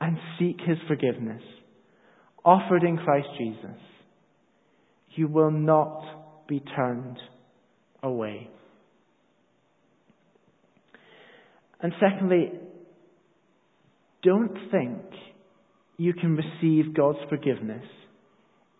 and 0.00 0.16
seek 0.38 0.56
His 0.66 0.78
forgiveness, 0.88 1.42
offered 2.44 2.82
in 2.82 2.96
Christ 2.96 3.28
Jesus. 3.38 3.78
You 5.10 5.28
will 5.28 5.50
not 5.50 6.02
be 6.50 6.60
turned 6.76 7.16
away. 8.02 8.50
And 11.80 11.92
secondly, 12.00 12.50
don't 14.22 14.52
think 14.70 14.98
you 15.96 16.12
can 16.12 16.36
receive 16.36 16.94
God's 16.94 17.20
forgiveness 17.28 17.84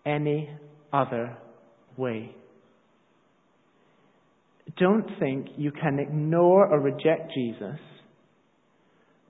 any 0.05 0.51
other 0.93 1.39
way. 1.97 2.35
Don't 4.77 5.07
think 5.21 5.47
you 5.57 5.71
can 5.71 5.99
ignore 5.99 6.67
or 6.67 6.81
reject 6.81 7.33
Jesus, 7.35 7.79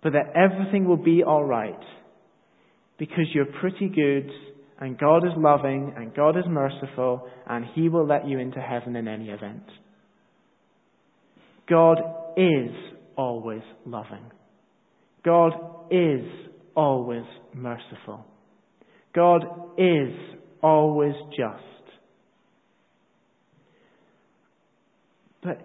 but 0.02 0.14
that 0.14 0.32
everything 0.34 0.88
will 0.88 0.96
be 0.96 1.22
alright 1.22 1.80
because 2.98 3.26
you're 3.34 3.52
pretty 3.60 3.88
good 3.88 4.30
and 4.80 4.98
God 4.98 5.26
is 5.26 5.32
loving 5.36 5.92
and 5.96 6.14
God 6.14 6.38
is 6.38 6.44
merciful 6.48 7.28
and 7.46 7.66
He 7.74 7.88
will 7.88 8.06
let 8.06 8.26
you 8.26 8.38
into 8.38 8.60
heaven 8.60 8.96
in 8.96 9.06
any 9.06 9.28
event. 9.28 9.64
God 11.68 11.98
is 12.36 12.70
always 13.16 13.62
loving. 13.84 14.32
God 15.24 15.52
is 15.90 16.24
always 16.74 17.24
merciful. 17.54 18.24
God 19.14 19.42
is 19.76 20.14
always 20.62 21.14
just. 21.30 21.64
But 25.42 25.58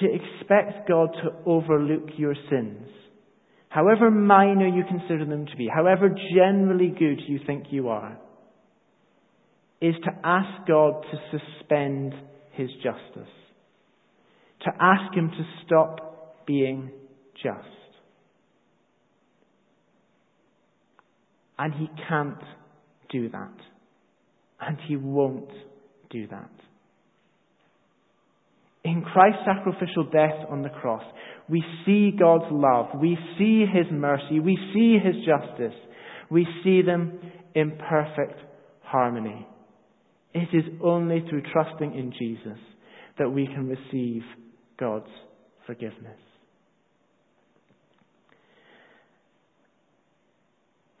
to 0.00 0.06
expect 0.06 0.88
God 0.88 1.10
to 1.22 1.30
overlook 1.46 2.08
your 2.16 2.34
sins, 2.50 2.88
however 3.68 4.10
minor 4.10 4.66
you 4.66 4.84
consider 4.88 5.24
them 5.24 5.46
to 5.46 5.56
be, 5.56 5.68
however 5.72 6.08
generally 6.34 6.88
good 6.88 7.20
you 7.26 7.40
think 7.46 7.66
you 7.70 7.88
are, 7.88 8.18
is 9.80 9.94
to 10.04 10.10
ask 10.24 10.66
God 10.66 11.04
to 11.10 11.38
suspend 11.38 12.14
his 12.52 12.68
justice, 12.82 13.32
to 14.62 14.70
ask 14.80 15.14
him 15.14 15.30
to 15.30 15.44
stop 15.64 16.46
being 16.46 16.90
just. 17.42 17.68
And 21.58 21.74
he 21.74 21.88
can't 22.08 22.42
do 23.10 23.28
that. 23.30 23.54
And 24.60 24.78
he 24.86 24.96
won't 24.96 25.50
do 26.10 26.26
that. 26.28 26.50
In 28.84 29.02
Christ's 29.02 29.42
sacrificial 29.44 30.04
death 30.04 30.46
on 30.50 30.62
the 30.62 30.68
cross, 30.68 31.02
we 31.48 31.64
see 31.84 32.12
God's 32.18 32.50
love, 32.50 33.00
we 33.00 33.18
see 33.38 33.64
His 33.66 33.86
mercy, 33.90 34.40
we 34.40 34.56
see 34.72 34.98
His 35.02 35.16
justice, 35.24 35.78
we 36.30 36.46
see 36.62 36.82
them 36.82 37.18
in 37.54 37.78
perfect 37.88 38.38
harmony. 38.82 39.46
It 40.34 40.48
is 40.52 40.64
only 40.82 41.24
through 41.28 41.42
trusting 41.52 41.94
in 41.94 42.12
Jesus 42.18 42.58
that 43.18 43.30
we 43.30 43.46
can 43.46 43.68
receive 43.68 44.22
God's 44.78 45.10
forgiveness. 45.66 46.18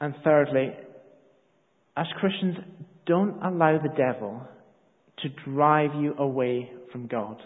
And 0.00 0.14
thirdly, 0.22 0.72
as 1.96 2.06
Christians, 2.20 2.56
don't 3.06 3.42
allow 3.42 3.78
the 3.78 3.88
devil 3.96 4.42
to 5.22 5.28
drive 5.50 5.90
you 6.00 6.14
away 6.16 6.70
from 6.92 7.06
God. 7.06 7.40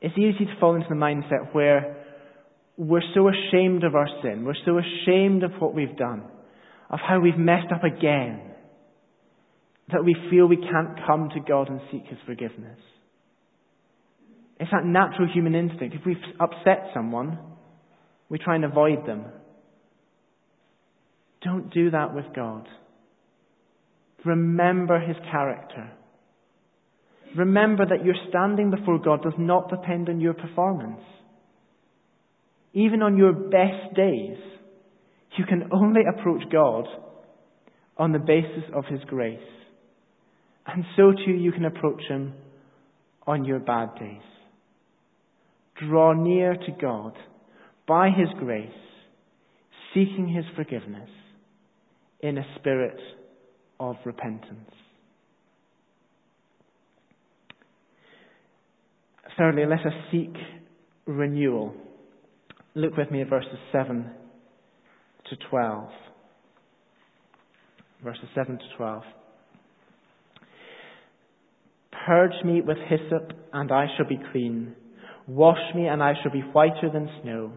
It's 0.00 0.16
easy 0.16 0.44
to 0.46 0.60
fall 0.60 0.76
into 0.76 0.88
the 0.88 0.94
mindset 0.94 1.52
where 1.52 1.96
we're 2.76 3.02
so 3.14 3.28
ashamed 3.28 3.84
of 3.84 3.94
our 3.94 4.08
sin, 4.22 4.44
we're 4.44 4.54
so 4.64 4.78
ashamed 4.78 5.42
of 5.42 5.52
what 5.58 5.74
we've 5.74 5.96
done, 5.96 6.22
of 6.88 6.98
how 7.06 7.20
we've 7.20 7.36
messed 7.36 7.72
up 7.74 7.84
again, 7.84 8.49
that 9.92 10.04
we 10.04 10.14
feel 10.30 10.46
we 10.46 10.56
can't 10.56 10.98
come 11.06 11.28
to 11.34 11.40
God 11.40 11.68
and 11.68 11.80
seek 11.90 12.04
His 12.06 12.18
forgiveness. 12.26 12.78
It's 14.58 14.70
that 14.70 14.84
natural 14.84 15.28
human 15.32 15.54
instinct. 15.54 15.94
If 15.94 16.04
we've 16.04 16.16
upset 16.38 16.90
someone, 16.92 17.38
we 18.28 18.38
try 18.38 18.56
and 18.56 18.64
avoid 18.64 19.06
them. 19.06 19.24
Don't 21.42 21.72
do 21.72 21.90
that 21.92 22.14
with 22.14 22.26
God. 22.36 22.68
Remember 24.24 25.00
His 25.00 25.16
character. 25.30 25.92
remember 27.36 27.86
that 27.86 28.04
your 28.04 28.16
standing 28.28 28.70
before 28.70 28.98
God 28.98 29.22
does 29.22 29.38
not 29.38 29.70
depend 29.70 30.08
on 30.08 30.20
your 30.20 30.34
performance. 30.34 31.00
Even 32.72 33.02
on 33.02 33.16
your 33.16 33.32
best 33.32 33.94
days, 33.96 34.36
you 35.38 35.44
can 35.46 35.70
only 35.72 36.02
approach 36.06 36.42
God 36.52 36.86
on 37.96 38.12
the 38.12 38.18
basis 38.18 38.64
of 38.74 38.84
His 38.86 39.00
grace. 39.06 39.38
And 40.66 40.84
so 40.96 41.12
too 41.12 41.32
you 41.32 41.52
can 41.52 41.64
approach 41.64 42.02
Him 42.08 42.34
on 43.26 43.44
your 43.44 43.58
bad 43.58 43.94
days. 43.98 44.22
Draw 45.88 46.12
near 46.22 46.54
to 46.54 46.72
God 46.80 47.14
by 47.86 48.10
His 48.10 48.28
grace, 48.38 48.68
seeking 49.94 50.28
His 50.28 50.44
forgiveness 50.56 51.08
in 52.20 52.38
a 52.38 52.44
spirit 52.58 52.98
of 53.78 53.96
repentance. 54.04 54.70
Thirdly, 59.38 59.64
let 59.64 59.80
us 59.80 59.92
seek 60.12 60.34
renewal. 61.06 61.74
Look 62.74 62.96
with 62.96 63.10
me 63.10 63.22
at 63.22 63.30
verses 63.30 63.58
7 63.72 64.10
to 65.30 65.36
12. 65.48 65.88
Verses 68.04 68.24
7 68.34 68.58
to 68.58 68.64
12. 68.76 69.02
Purge 72.10 72.44
me 72.44 72.60
with 72.60 72.76
hyssop, 72.88 73.30
and 73.52 73.70
I 73.70 73.86
shall 73.96 74.08
be 74.08 74.18
clean. 74.32 74.74
Wash 75.28 75.62
me, 75.76 75.86
and 75.86 76.02
I 76.02 76.14
shall 76.20 76.32
be 76.32 76.40
whiter 76.40 76.90
than 76.92 77.08
snow. 77.22 77.52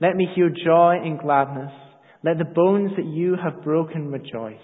Let 0.00 0.14
me 0.14 0.28
hear 0.36 0.50
joy 0.50 0.98
and 1.02 1.18
gladness. 1.18 1.72
Let 2.22 2.38
the 2.38 2.44
bones 2.44 2.92
that 2.96 3.06
you 3.06 3.34
have 3.42 3.64
broken 3.64 4.12
rejoice. 4.12 4.54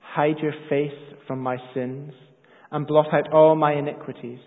Hide 0.00 0.40
your 0.42 0.54
face 0.68 1.14
from 1.28 1.38
my 1.38 1.56
sins, 1.72 2.12
and 2.72 2.84
blot 2.84 3.14
out 3.14 3.32
all 3.32 3.54
my 3.54 3.74
iniquities. 3.74 4.40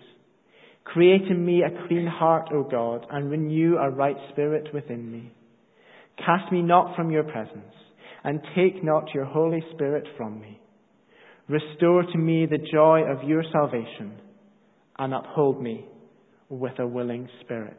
Create 0.84 1.22
in 1.22 1.42
me 1.42 1.62
a 1.62 1.88
clean 1.88 2.06
heart, 2.06 2.50
O 2.52 2.64
God, 2.64 3.06
and 3.10 3.30
renew 3.30 3.78
a 3.78 3.88
right 3.88 4.16
spirit 4.32 4.74
within 4.74 5.10
me. 5.10 5.32
Cast 6.18 6.52
me 6.52 6.60
not 6.60 6.94
from 6.94 7.10
your 7.10 7.24
presence, 7.24 7.74
and 8.24 8.42
take 8.54 8.84
not 8.84 9.14
your 9.14 9.24
Holy 9.24 9.64
Spirit 9.72 10.04
from 10.18 10.38
me. 10.38 10.60
Restore 11.48 12.02
to 12.02 12.18
me 12.18 12.46
the 12.46 12.58
joy 12.58 13.02
of 13.02 13.28
your 13.28 13.44
salvation, 13.52 14.18
and 14.98 15.14
uphold 15.14 15.62
me 15.62 15.86
with 16.48 16.78
a 16.78 16.86
willing 16.86 17.28
spirit. 17.42 17.76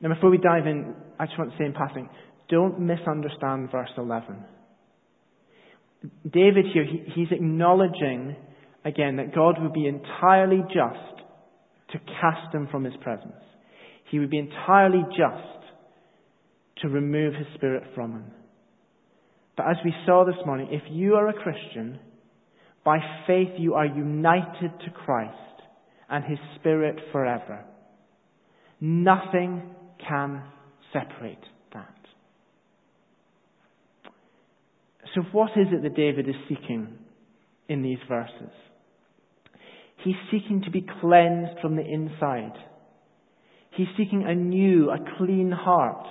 Now, 0.00 0.14
before 0.14 0.30
we 0.30 0.38
dive 0.38 0.66
in, 0.66 0.94
I 1.18 1.26
just 1.26 1.38
want 1.38 1.50
to 1.50 1.58
say 1.58 1.64
in 1.64 1.72
passing, 1.72 2.08
don't 2.48 2.80
misunderstand 2.80 3.70
verse 3.70 3.90
11. 3.98 4.44
David 6.32 6.64
here, 6.72 6.84
he, 6.84 7.04
he's 7.14 7.28
acknowledging 7.30 8.36
again 8.84 9.16
that 9.16 9.34
God 9.34 9.56
would 9.60 9.72
be 9.72 9.86
entirely 9.86 10.62
just 10.68 11.20
to 11.92 11.98
cast 12.20 12.54
him 12.54 12.68
from 12.70 12.84
his 12.84 12.94
presence. 13.02 13.34
He 14.10 14.18
would 14.18 14.30
be 14.30 14.38
entirely 14.38 15.02
just 15.10 15.60
to 16.82 16.88
remove 16.88 17.34
his 17.34 17.46
spirit 17.54 17.84
from 17.94 18.12
him. 18.12 18.24
But 19.60 19.72
as 19.72 19.76
we 19.84 19.92
saw 20.06 20.24
this 20.24 20.46
morning, 20.46 20.68
if 20.70 20.80
you 20.90 21.16
are 21.16 21.28
a 21.28 21.34
Christian, 21.34 21.98
by 22.82 22.96
faith 23.26 23.50
you 23.58 23.74
are 23.74 23.84
united 23.84 24.70
to 24.86 24.90
Christ 25.04 25.36
and 26.08 26.24
his 26.24 26.38
spirit 26.58 26.96
forever. 27.12 27.62
Nothing 28.80 29.74
can 30.08 30.42
separate 30.94 31.44
that. 31.74 31.94
So, 35.14 35.20
what 35.32 35.50
is 35.56 35.66
it 35.72 35.82
that 35.82 35.94
David 35.94 36.26
is 36.26 36.36
seeking 36.48 36.96
in 37.68 37.82
these 37.82 37.98
verses? 38.08 38.54
He's 40.02 40.14
seeking 40.30 40.62
to 40.62 40.70
be 40.70 40.86
cleansed 41.02 41.60
from 41.60 41.76
the 41.76 41.84
inside. 41.84 42.54
He's 43.76 43.88
seeking 43.98 44.24
a 44.26 44.34
new, 44.34 44.88
a 44.90 44.96
clean 45.18 45.52
heart. 45.52 46.06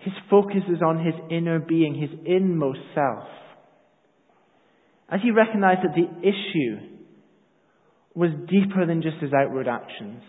His 0.00 0.14
focus 0.30 0.62
is 0.68 0.82
on 0.82 1.04
his 1.04 1.14
inner 1.30 1.58
being, 1.58 1.94
his 1.94 2.10
inmost 2.24 2.80
self. 2.94 3.28
As 5.10 5.20
he 5.22 5.30
recognized 5.30 5.80
that 5.82 5.94
the 5.94 6.08
issue 6.26 6.98
was 8.14 8.30
deeper 8.48 8.86
than 8.86 9.02
just 9.02 9.16
his 9.20 9.32
outward 9.32 9.68
actions, 9.68 10.22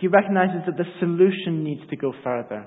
he 0.00 0.08
recognizes 0.08 0.62
that 0.66 0.76
the 0.76 0.84
solution 1.00 1.64
needs 1.64 1.80
to 1.90 1.96
go 1.96 2.12
further 2.22 2.66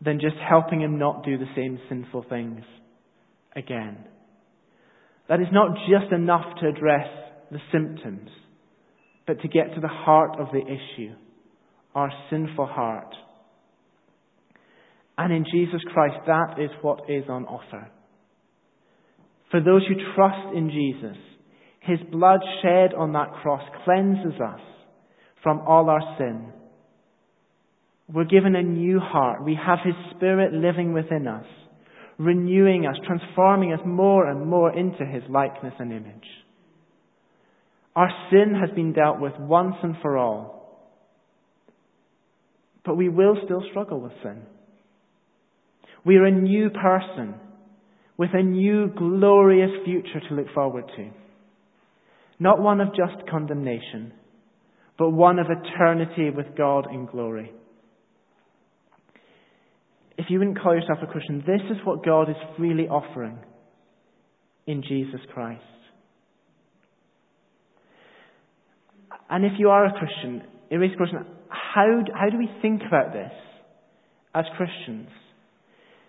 than 0.00 0.20
just 0.20 0.36
helping 0.48 0.80
him 0.80 0.98
not 0.98 1.24
do 1.24 1.38
the 1.38 1.50
same 1.56 1.78
sinful 1.88 2.26
things 2.28 2.62
again. 3.56 3.96
That 5.28 5.40
is 5.40 5.48
not 5.52 5.76
just 5.88 6.12
enough 6.12 6.44
to 6.60 6.68
address 6.68 7.08
the 7.50 7.60
symptoms, 7.72 8.28
but 9.26 9.40
to 9.40 9.48
get 9.48 9.74
to 9.74 9.80
the 9.80 9.88
heart 9.88 10.38
of 10.38 10.48
the 10.52 10.60
issue, 10.60 11.14
our 11.94 12.10
sinful 12.30 12.66
heart. 12.66 13.14
And 15.18 15.32
in 15.32 15.44
Jesus 15.52 15.80
Christ, 15.92 16.16
that 16.26 16.56
is 16.58 16.70
what 16.80 17.08
is 17.08 17.24
on 17.28 17.44
offer. 17.44 17.90
For 19.50 19.60
those 19.60 19.82
who 19.86 19.94
trust 20.16 20.56
in 20.56 20.70
Jesus, 20.70 21.16
His 21.80 21.98
blood 22.10 22.40
shed 22.62 22.94
on 22.94 23.12
that 23.12 23.32
cross 23.42 23.62
cleanses 23.84 24.40
us 24.40 24.60
from 25.42 25.60
all 25.66 25.90
our 25.90 26.16
sin. 26.18 26.52
We're 28.12 28.24
given 28.24 28.56
a 28.56 28.62
new 28.62 28.98
heart. 29.00 29.44
We 29.44 29.58
have 29.64 29.78
His 29.84 29.94
Spirit 30.16 30.52
living 30.54 30.92
within 30.92 31.26
us, 31.26 31.44
renewing 32.18 32.86
us, 32.86 32.96
transforming 33.06 33.72
us 33.72 33.80
more 33.84 34.28
and 34.30 34.46
more 34.46 34.76
into 34.76 35.04
His 35.04 35.22
likeness 35.28 35.74
and 35.78 35.92
image. 35.92 36.26
Our 37.94 38.10
sin 38.30 38.54
has 38.58 38.74
been 38.74 38.94
dealt 38.94 39.20
with 39.20 39.34
once 39.38 39.76
and 39.82 39.96
for 40.00 40.16
all. 40.16 40.62
But 42.84 42.96
we 42.96 43.08
will 43.08 43.36
still 43.44 43.62
struggle 43.70 44.00
with 44.00 44.12
sin. 44.22 44.42
We 46.04 46.16
are 46.16 46.26
a 46.26 46.32
new 46.32 46.70
person 46.70 47.34
with 48.16 48.30
a 48.34 48.42
new 48.42 48.88
glorious 48.88 49.70
future 49.84 50.20
to 50.28 50.34
look 50.34 50.46
forward 50.54 50.84
to. 50.96 51.10
Not 52.38 52.60
one 52.60 52.80
of 52.80 52.88
just 52.88 53.28
condemnation, 53.30 54.12
but 54.98 55.10
one 55.10 55.38
of 55.38 55.46
eternity 55.46 56.30
with 56.30 56.56
God 56.56 56.86
in 56.92 57.06
glory. 57.06 57.52
If 60.18 60.26
you 60.28 60.38
wouldn't 60.38 60.60
call 60.60 60.74
yourself 60.74 60.98
a 61.02 61.06
Christian, 61.06 61.38
this 61.46 61.62
is 61.70 61.78
what 61.84 62.04
God 62.04 62.28
is 62.28 62.36
freely 62.56 62.86
offering 62.88 63.38
in 64.66 64.82
Jesus 64.82 65.20
Christ. 65.32 65.62
And 69.30 69.44
if 69.44 69.52
you 69.58 69.70
are 69.70 69.86
a 69.86 69.92
Christian, 69.92 70.42
it 70.70 70.76
raises 70.76 70.94
the 70.94 70.98
question 70.98 71.26
how, 71.48 72.02
how 72.14 72.28
do 72.28 72.38
we 72.38 72.50
think 72.60 72.82
about 72.86 73.12
this 73.12 73.32
as 74.34 74.44
Christians? 74.56 75.08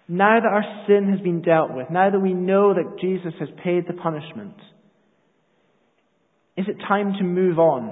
Now 0.07 0.39
that 0.39 0.47
our 0.47 0.85
sin 0.87 1.09
has 1.09 1.21
been 1.21 1.41
dealt 1.41 1.73
with, 1.73 1.89
now 1.89 2.09
that 2.09 2.19
we 2.19 2.33
know 2.33 2.73
that 2.73 2.99
Jesus 2.99 3.33
has 3.39 3.49
paid 3.63 3.85
the 3.87 3.93
punishment, 3.93 4.55
is 6.57 6.65
it 6.67 6.75
time 6.87 7.13
to 7.17 7.23
move 7.23 7.57
on, 7.57 7.89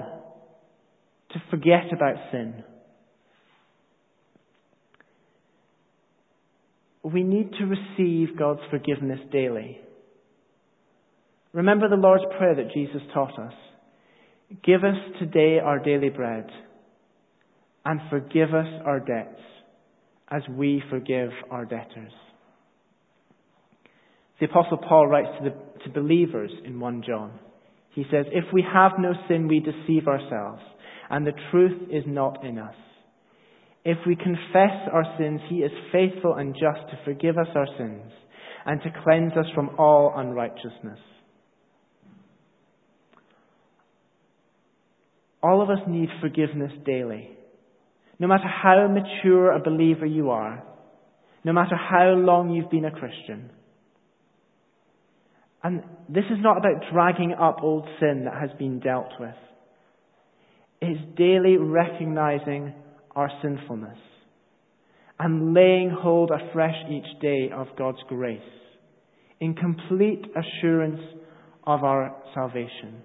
to 1.32 1.42
forget 1.50 1.92
about 1.92 2.16
sin? 2.30 2.62
We 7.02 7.24
need 7.24 7.50
to 7.58 7.64
receive 7.64 8.38
God's 8.38 8.60
forgiveness 8.70 9.18
daily. 9.32 9.80
Remember 11.52 11.88
the 11.88 11.96
Lord's 11.96 12.24
Prayer 12.38 12.54
that 12.54 12.72
Jesus 12.72 13.02
taught 13.12 13.38
us. 13.38 13.54
Give 14.62 14.84
us 14.84 14.96
today 15.18 15.58
our 15.58 15.78
daily 15.78 16.10
bread, 16.10 16.46
and 17.84 18.00
forgive 18.10 18.50
us 18.54 18.68
our 18.84 19.00
debts, 19.00 19.40
as 20.32 20.42
we 20.48 20.82
forgive 20.88 21.30
our 21.50 21.64
debtors. 21.64 22.12
The 24.40 24.46
Apostle 24.46 24.78
Paul 24.78 25.06
writes 25.06 25.28
to, 25.38 25.50
the, 25.50 25.84
to 25.84 25.90
believers 25.90 26.50
in 26.64 26.80
1 26.80 27.04
John. 27.06 27.38
He 27.94 28.04
says, 28.10 28.26
If 28.32 28.44
we 28.52 28.64
have 28.72 28.92
no 28.98 29.12
sin, 29.28 29.46
we 29.46 29.60
deceive 29.60 30.08
ourselves, 30.08 30.62
and 31.10 31.26
the 31.26 31.38
truth 31.50 31.90
is 31.90 32.04
not 32.06 32.44
in 32.44 32.58
us. 32.58 32.74
If 33.84 33.98
we 34.06 34.16
confess 34.16 34.88
our 34.92 35.04
sins, 35.18 35.40
he 35.50 35.56
is 35.56 35.72
faithful 35.92 36.34
and 36.34 36.54
just 36.54 36.90
to 36.90 36.98
forgive 37.04 37.36
us 37.36 37.48
our 37.54 37.66
sins 37.76 38.10
and 38.64 38.80
to 38.82 38.88
cleanse 39.04 39.32
us 39.32 39.46
from 39.54 39.70
all 39.76 40.14
unrighteousness. 40.16 40.98
All 45.42 45.60
of 45.60 45.68
us 45.68 45.80
need 45.88 46.08
forgiveness 46.20 46.70
daily. 46.86 47.36
No 48.22 48.28
matter 48.28 48.46
how 48.46 48.86
mature 48.86 49.50
a 49.50 49.58
believer 49.58 50.06
you 50.06 50.30
are, 50.30 50.62
no 51.42 51.52
matter 51.52 51.74
how 51.74 52.10
long 52.10 52.50
you've 52.50 52.70
been 52.70 52.84
a 52.84 52.90
Christian. 52.92 53.50
And 55.64 55.82
this 56.08 56.22
is 56.30 56.38
not 56.38 56.56
about 56.56 56.84
dragging 56.92 57.32
up 57.32 57.56
old 57.64 57.84
sin 57.98 58.26
that 58.26 58.40
has 58.40 58.56
been 58.60 58.78
dealt 58.78 59.10
with. 59.18 59.34
It's 60.80 61.00
daily 61.18 61.56
recognizing 61.56 62.72
our 63.16 63.28
sinfulness 63.42 63.98
and 65.18 65.52
laying 65.52 65.90
hold 65.90 66.30
afresh 66.30 66.76
each 66.88 67.20
day 67.20 67.50
of 67.52 67.66
God's 67.76 68.04
grace 68.08 68.40
in 69.40 69.54
complete 69.54 70.26
assurance 70.36 71.00
of 71.66 71.82
our 71.82 72.14
salvation. 72.34 73.02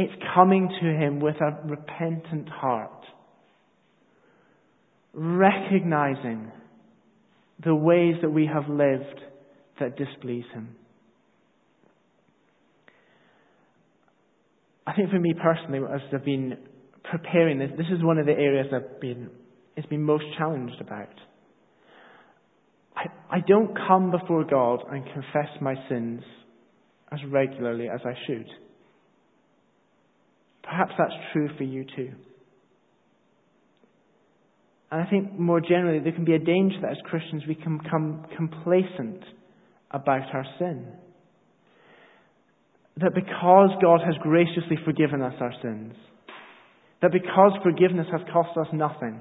It's 0.00 0.12
coming 0.32 0.68
to 0.80 0.86
Him 0.86 1.18
with 1.18 1.34
a 1.40 1.58
repentant 1.66 2.48
heart, 2.48 3.04
recognizing 5.12 6.52
the 7.64 7.74
ways 7.74 8.14
that 8.22 8.30
we 8.30 8.46
have 8.46 8.68
lived 8.68 9.20
that 9.80 9.96
displease 9.96 10.44
Him. 10.54 10.76
I 14.86 14.92
think 14.92 15.10
for 15.10 15.18
me 15.18 15.34
personally, 15.34 15.80
as 15.92 16.00
I've 16.14 16.24
been 16.24 16.58
preparing 17.10 17.58
this, 17.58 17.70
this 17.76 17.88
is 17.92 18.04
one 18.04 18.18
of 18.18 18.26
the 18.26 18.32
areas 18.32 18.68
I've 18.72 19.00
been, 19.00 19.30
it's 19.76 19.88
been 19.88 20.04
most 20.04 20.26
challenged 20.38 20.80
about. 20.80 21.08
I, 22.94 23.38
I 23.38 23.38
don't 23.48 23.76
come 23.88 24.12
before 24.12 24.44
God 24.44 24.78
and 24.92 25.04
confess 25.06 25.50
my 25.60 25.74
sins 25.88 26.22
as 27.10 27.18
regularly 27.28 27.88
as 27.88 27.98
I 28.04 28.12
should. 28.28 28.46
Perhaps 30.68 30.92
that's 30.98 31.14
true 31.32 31.48
for 31.56 31.64
you 31.64 31.84
too. 31.96 32.12
And 34.90 35.02
I 35.02 35.08
think 35.08 35.38
more 35.38 35.60
generally, 35.60 35.98
there 35.98 36.12
can 36.12 36.24
be 36.24 36.34
a 36.34 36.38
danger 36.38 36.76
that 36.82 36.90
as 36.90 36.98
Christians 37.04 37.42
we 37.48 37.54
can 37.54 37.78
become 37.78 38.26
complacent 38.36 39.22
about 39.90 40.34
our 40.34 40.44
sin. 40.58 40.86
That 42.98 43.14
because 43.14 43.70
God 43.80 44.00
has 44.04 44.14
graciously 44.20 44.76
forgiven 44.84 45.22
us 45.22 45.34
our 45.40 45.52
sins, 45.62 45.94
that 47.00 47.12
because 47.12 47.52
forgiveness 47.62 48.06
has 48.12 48.20
cost 48.32 48.50
us 48.58 48.66
nothing, 48.72 49.20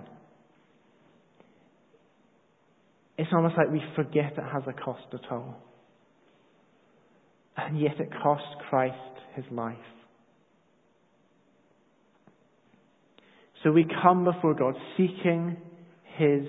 it's 3.18 3.30
almost 3.34 3.56
like 3.58 3.72
we 3.72 3.82
forget 3.96 4.34
it 4.38 4.44
has 4.54 4.64
a 4.68 4.74
cost 4.74 5.06
at 5.14 5.32
all. 5.32 5.64
And 7.56 7.80
yet 7.80 8.00
it 8.00 8.10
cost 8.22 8.44
Christ 8.70 8.96
his 9.36 9.46
life. 9.52 9.76
So 13.68 13.74
we 13.74 13.86
come 14.02 14.24
before 14.24 14.54
God 14.54 14.76
seeking 14.96 15.58
his 16.16 16.44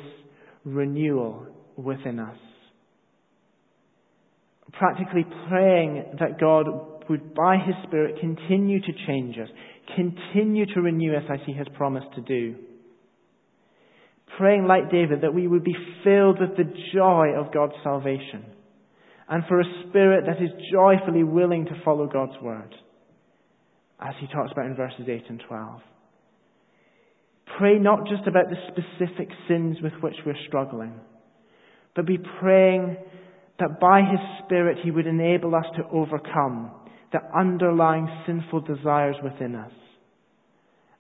renewal 0.65 1.49
within 1.77 2.21
us. 2.21 2.37
Practically 4.75 5.27
praying 5.49 6.17
that 6.21 6.39
God 6.39 6.69
would, 7.11 7.35
by 7.35 7.57
his 7.57 7.75
Spirit, 7.89 8.21
continue 8.21 8.81
to 8.81 8.93
change 9.09 9.37
us, 9.37 9.49
continue 9.97 10.65
to 10.67 10.81
renew 10.81 11.17
us 11.17 11.25
as 11.29 11.41
he 11.45 11.55
has 11.55 11.67
promised 11.77 12.07
to 12.15 12.21
do. 12.21 12.55
Praying 14.37 14.67
like 14.67 14.93
David 14.93 15.23
that 15.23 15.35
we 15.35 15.49
would 15.49 15.65
be 15.65 15.75
filled 16.05 16.39
with 16.39 16.57
the 16.57 16.73
joy 16.95 17.31
of 17.37 17.53
God's 17.53 17.75
salvation 17.83 18.45
and 19.29 19.43
for 19.49 19.59
a 19.59 19.85
spirit 19.89 20.25
that 20.27 20.41
is 20.41 20.51
joyfully 20.73 21.25
willing 21.25 21.65
to 21.65 21.83
follow 21.85 22.07
God's 22.07 22.41
word, 22.41 22.73
as 24.01 24.15
he 24.21 24.29
talks 24.29 24.53
about 24.53 24.67
in 24.67 24.77
verses 24.77 25.09
8 25.09 25.25
and 25.29 25.43
12. 25.49 25.81
Pray 27.57 27.79
not 27.79 28.07
just 28.07 28.27
about 28.27 28.51
the 28.51 28.57
specific 28.69 29.29
sins 29.49 29.79
with 29.83 29.93
which 30.01 30.15
we're 30.27 30.35
struggling, 30.47 30.93
but 31.97 32.07
be 32.07 32.19
praying 32.41 32.97
that 33.59 33.81
by 33.81 34.01
His 34.01 34.21
Spirit 34.45 34.79
He 34.85 34.91
would 34.91 35.07
enable 35.07 35.55
us 35.55 35.65
to 35.77 35.89
overcome 35.91 36.71
the 37.13 37.21
underlying 37.37 38.09
sinful 38.27 38.61
desires 38.61 39.17
within 39.23 39.55
us, 39.55 39.73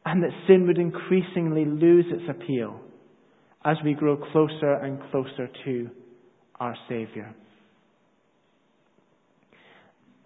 and 0.05 0.23
that 0.23 0.31
sin 0.47 0.67
would 0.67 0.79
increasingly 0.79 1.65
lose 1.65 2.07
its 2.09 2.25
appeal 2.29 2.81
as 3.65 3.77
we 3.85 3.95
grow 3.95 4.17
closer 4.17 4.73
and 4.75 4.99
closer 5.11 5.49
to 5.65 5.91
our 6.59 6.75
Saviour. 6.89 7.35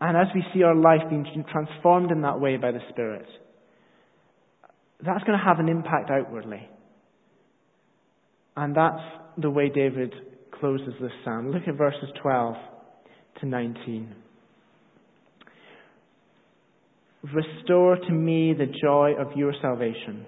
And 0.00 0.16
as 0.16 0.26
we 0.34 0.44
see 0.52 0.62
our 0.62 0.74
life 0.74 1.00
being 1.08 1.26
transformed 1.50 2.10
in 2.10 2.22
that 2.22 2.40
way 2.40 2.56
by 2.56 2.72
the 2.72 2.80
Spirit, 2.90 3.26
that's 5.04 5.24
going 5.24 5.38
to 5.38 5.44
have 5.44 5.58
an 5.58 5.68
impact 5.68 6.10
outwardly. 6.10 6.68
And 8.56 8.76
that's 8.76 9.02
the 9.38 9.50
way 9.50 9.68
David 9.68 10.14
closes 10.60 10.94
this 11.00 11.10
psalm. 11.24 11.50
Look 11.50 11.62
at 11.66 11.74
verses 11.76 12.08
12 12.22 12.54
to 13.40 13.46
19. 13.46 14.14
Restore 17.34 17.96
to 17.96 18.12
me 18.12 18.52
the 18.52 18.72
joy 18.82 19.12
of 19.18 19.36
your 19.36 19.54
salvation, 19.62 20.26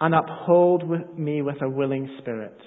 and 0.00 0.14
uphold 0.14 0.86
with 0.86 1.16
me 1.16 1.40
with 1.40 1.56
a 1.62 1.68
willing 1.68 2.16
spirit. 2.20 2.58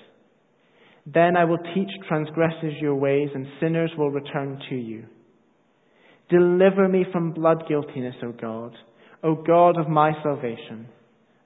Then 1.06 1.38
I 1.38 1.46
will 1.46 1.60
teach 1.76 1.90
transgressors 2.08 2.74
your 2.82 2.96
ways, 2.96 3.30
and 3.34 3.46
sinners 3.60 3.92
will 3.98 4.12
return 4.12 4.60
to 4.70 4.76
you. 4.76 5.06
Deliver 6.30 6.88
me 6.88 7.06
from 7.12 7.34
blood 7.34 7.64
guiltiness, 7.68 8.16
O 8.24 8.32
God, 8.32 8.74
O 9.24 9.36
God 9.36 9.78
of 9.78 9.90
my 9.90 10.12
salvation 10.24 10.88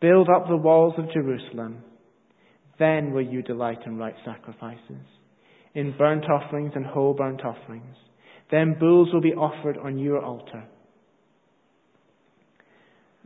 Build 0.00 0.28
up 0.28 0.48
the 0.48 0.56
walls 0.56 0.94
of 0.98 1.12
Jerusalem. 1.12 1.84
Then 2.78 3.12
will 3.12 3.26
you 3.26 3.42
delight 3.42 3.78
in 3.84 3.98
right 3.98 4.14
sacrifices, 4.24 5.04
in 5.74 5.94
burnt 5.98 6.24
offerings 6.24 6.72
and 6.74 6.86
whole 6.86 7.12
burnt 7.12 7.42
offerings. 7.44 7.96
Then 8.50 8.76
bulls 8.80 9.08
will 9.12 9.20
be 9.20 9.34
offered 9.34 9.76
on 9.76 9.98
your 9.98 10.24
altar. 10.24 10.64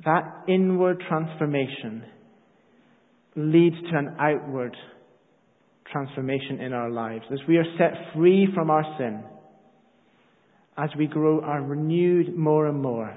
That 0.05 0.45
inward 0.49 1.03
transformation 1.09 2.05
leads 3.37 3.77
to 3.91 3.97
an 3.97 4.17
outward 4.19 4.77
transformation 5.91 6.61
in 6.61 6.73
our 6.73 6.91
lives. 6.91 7.25
As 7.33 7.39
we 7.47 7.57
are 7.57 7.77
set 7.79 7.93
free 8.15 8.49
from 8.55 8.71
our 8.71 8.85
sin, 8.99 9.23
as 10.77 10.91
we 10.99 11.07
grow 11.07 11.41
are 11.41 11.63
renewed 11.63 12.37
more 12.37 12.67
and 12.67 12.83
more, 12.83 13.17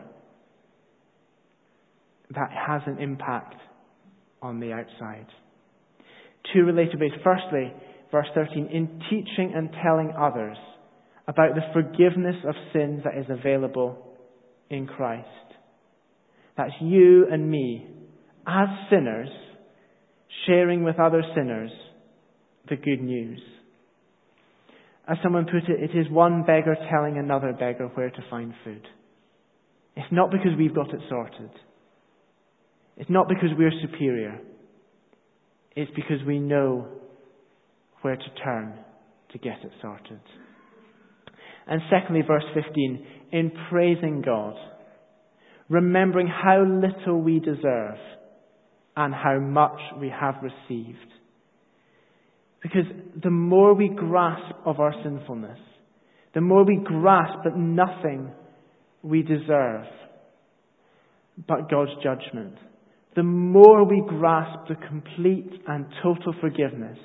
that 2.35 2.49
has 2.51 2.81
an 2.85 2.99
impact 2.99 3.55
on 4.41 4.59
the 4.59 4.73
outside. 4.73 5.27
Two 6.53 6.63
related 6.63 6.99
ways. 6.99 7.11
Firstly, 7.23 7.73
verse 8.11 8.27
13, 8.33 8.69
in 8.71 9.01
teaching 9.09 9.53
and 9.55 9.69
telling 9.83 10.13
others 10.17 10.57
about 11.27 11.55
the 11.55 11.61
forgiveness 11.73 12.35
of 12.47 12.55
sins 12.73 13.01
that 13.03 13.17
is 13.17 13.25
available 13.29 14.15
in 14.69 14.87
Christ. 14.87 15.27
That's 16.55 16.71
you 16.81 17.27
and 17.31 17.49
me, 17.49 17.87
as 18.47 18.67
sinners, 18.89 19.29
sharing 20.45 20.83
with 20.83 20.99
other 20.99 21.21
sinners 21.35 21.71
the 22.69 22.75
good 22.75 23.01
news. 23.01 23.41
As 25.07 25.17
someone 25.23 25.45
put 25.45 25.69
it, 25.69 25.91
it 25.91 25.97
is 25.97 26.09
one 26.09 26.43
beggar 26.43 26.75
telling 26.91 27.17
another 27.17 27.53
beggar 27.53 27.89
where 27.93 28.09
to 28.09 28.23
find 28.29 28.53
food. 28.63 28.85
It's 29.95 30.11
not 30.11 30.31
because 30.31 30.51
we've 30.57 30.75
got 30.75 30.93
it 30.93 30.99
sorted. 31.09 31.49
It's 32.97 33.09
not 33.09 33.27
because 33.27 33.49
we're 33.57 33.71
superior. 33.81 34.39
It's 35.75 35.91
because 35.95 36.25
we 36.25 36.39
know 36.39 36.87
where 38.01 38.15
to 38.15 38.43
turn 38.43 38.73
to 39.31 39.37
get 39.37 39.57
it 39.63 39.71
sorted. 39.81 40.19
And 41.67 41.81
secondly, 41.91 42.21
verse 42.25 42.45
15, 42.53 43.05
in 43.31 43.51
praising 43.69 44.21
God, 44.25 44.55
remembering 45.69 46.27
how 46.27 46.63
little 46.63 47.21
we 47.21 47.39
deserve 47.39 47.97
and 48.95 49.13
how 49.13 49.39
much 49.39 49.79
we 49.99 50.09
have 50.09 50.35
received. 50.41 50.97
Because 52.63 52.85
the 53.21 53.29
more 53.29 53.75
we 53.75 53.89
grasp 53.89 54.55
of 54.65 54.79
our 54.79 54.93
sinfulness, 55.03 55.59
the 56.33 56.41
more 56.41 56.65
we 56.65 56.79
grasp 56.83 57.43
that 57.43 57.55
nothing 57.55 58.31
we 59.03 59.21
deserve 59.21 59.85
but 61.47 61.69
God's 61.69 61.91
judgment, 62.01 62.55
the 63.17 63.23
more 63.23 63.83
we 63.83 64.01
grasp 64.07 64.69
the 64.69 64.87
complete 64.87 65.51
and 65.67 65.87
total 66.01 66.33
forgiveness 66.39 66.97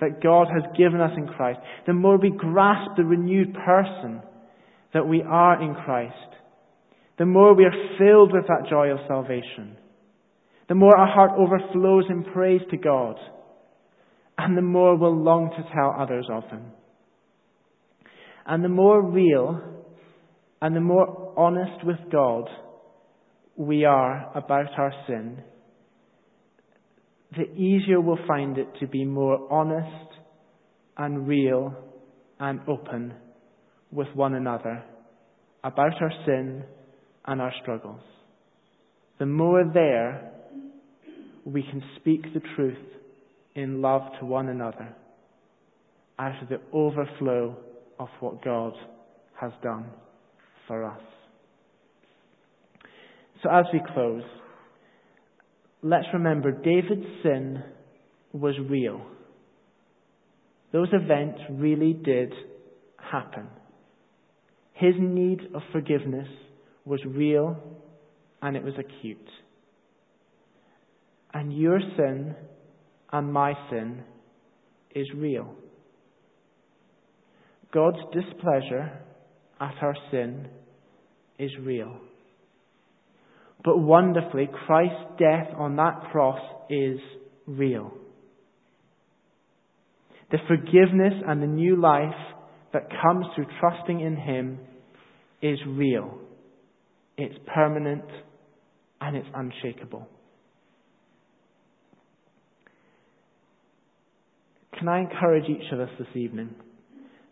that 0.00 0.22
God 0.22 0.48
has 0.48 0.76
given 0.76 1.00
us 1.00 1.12
in 1.16 1.28
Christ, 1.28 1.60
the 1.86 1.94
more 1.94 2.18
we 2.18 2.30
grasp 2.36 2.90
the 2.96 3.04
renewed 3.04 3.54
person 3.54 4.20
that 4.92 5.06
we 5.06 5.22
are 5.22 5.62
in 5.62 5.74
Christ, 5.74 6.14
the 7.18 7.24
more 7.24 7.54
we 7.54 7.64
are 7.64 7.96
filled 7.98 8.32
with 8.32 8.46
that 8.48 8.68
joy 8.68 8.88
of 8.88 8.98
salvation, 9.06 9.78
the 10.68 10.74
more 10.74 10.96
our 10.96 11.06
heart 11.06 11.30
overflows 11.38 12.04
in 12.10 12.24
praise 12.24 12.62
to 12.70 12.76
God, 12.76 13.16
and 14.36 14.58
the 14.58 14.62
more 14.62 14.96
we'll 14.96 15.16
long 15.16 15.50
to 15.50 15.62
tell 15.72 15.94
others 15.96 16.26
of 16.30 16.42
Him. 16.50 16.72
And 18.44 18.64
the 18.64 18.68
more 18.68 19.00
real 19.00 19.72
And 20.62 20.76
the 20.76 20.80
more 20.80 21.34
honest 21.36 21.84
with 21.84 21.98
God 22.12 22.48
we 23.56 23.84
are 23.84 24.30
about 24.36 24.78
our 24.78 24.92
sin, 25.08 25.42
the 27.36 27.50
easier 27.54 28.00
we'll 28.00 28.18
find 28.26 28.58
it 28.58 28.68
to 28.80 28.86
be 28.86 29.04
more 29.04 29.50
honest 29.50 30.12
and 30.96 31.26
real 31.26 31.74
and 32.38 32.60
open 32.68 33.14
with 33.90 34.08
one 34.14 34.34
another 34.34 34.82
about 35.64 35.94
our 36.00 36.12
sin 36.26 36.64
and 37.26 37.40
our 37.40 37.52
struggles. 37.62 38.00
The 39.18 39.26
more 39.26 39.64
there 39.72 40.32
we 41.44 41.62
can 41.62 41.82
speak 42.00 42.22
the 42.34 42.42
truth 42.56 42.76
in 43.54 43.80
love 43.80 44.02
to 44.20 44.26
one 44.26 44.48
another 44.48 44.94
out 46.18 46.42
of 46.42 46.48
the 46.48 46.60
overflow 46.72 47.56
of 47.98 48.08
what 48.20 48.44
God 48.44 48.74
has 49.40 49.52
done 49.62 49.86
for 50.66 50.84
us. 50.84 51.00
So 53.42 53.50
as 53.50 53.64
we 53.72 53.80
close, 53.92 54.22
let's 55.82 56.06
remember 56.12 56.52
David's 56.52 57.06
sin 57.22 57.62
was 58.32 58.54
real. 58.68 59.02
Those 60.72 60.88
events 60.92 61.40
really 61.50 61.92
did 61.92 62.32
happen. 62.96 63.48
His 64.74 64.94
need 64.98 65.40
of 65.54 65.62
forgiveness 65.72 66.28
was 66.84 67.00
real 67.06 67.56
and 68.40 68.56
it 68.56 68.64
was 68.64 68.74
acute. 68.78 69.28
And 71.34 71.52
your 71.56 71.80
sin 71.96 72.34
and 73.12 73.32
my 73.32 73.52
sin 73.70 74.02
is 74.94 75.06
real. 75.14 75.54
God's 77.72 77.98
displeasure 78.12 78.92
at 79.60 79.74
our 79.80 79.94
sin 80.10 80.48
is 81.38 81.50
real. 81.62 81.96
But 83.64 83.78
wonderfully, 83.78 84.48
Christ's 84.66 85.18
death 85.18 85.48
on 85.56 85.76
that 85.76 86.10
cross 86.10 86.40
is 86.68 86.98
real. 87.46 87.92
The 90.30 90.38
forgiveness 90.48 91.22
and 91.26 91.42
the 91.42 91.46
new 91.46 91.80
life 91.80 92.14
that 92.72 92.88
comes 93.02 93.26
through 93.34 93.46
trusting 93.60 94.00
in 94.00 94.16
Him 94.16 94.58
is 95.42 95.58
real. 95.66 96.18
It's 97.16 97.34
permanent 97.54 98.04
and 99.00 99.16
it's 99.16 99.28
unshakable. 99.34 100.08
Can 104.78 104.88
I 104.88 105.00
encourage 105.00 105.44
each 105.48 105.70
of 105.72 105.80
us 105.80 105.90
this 105.98 106.08
evening 106.16 106.54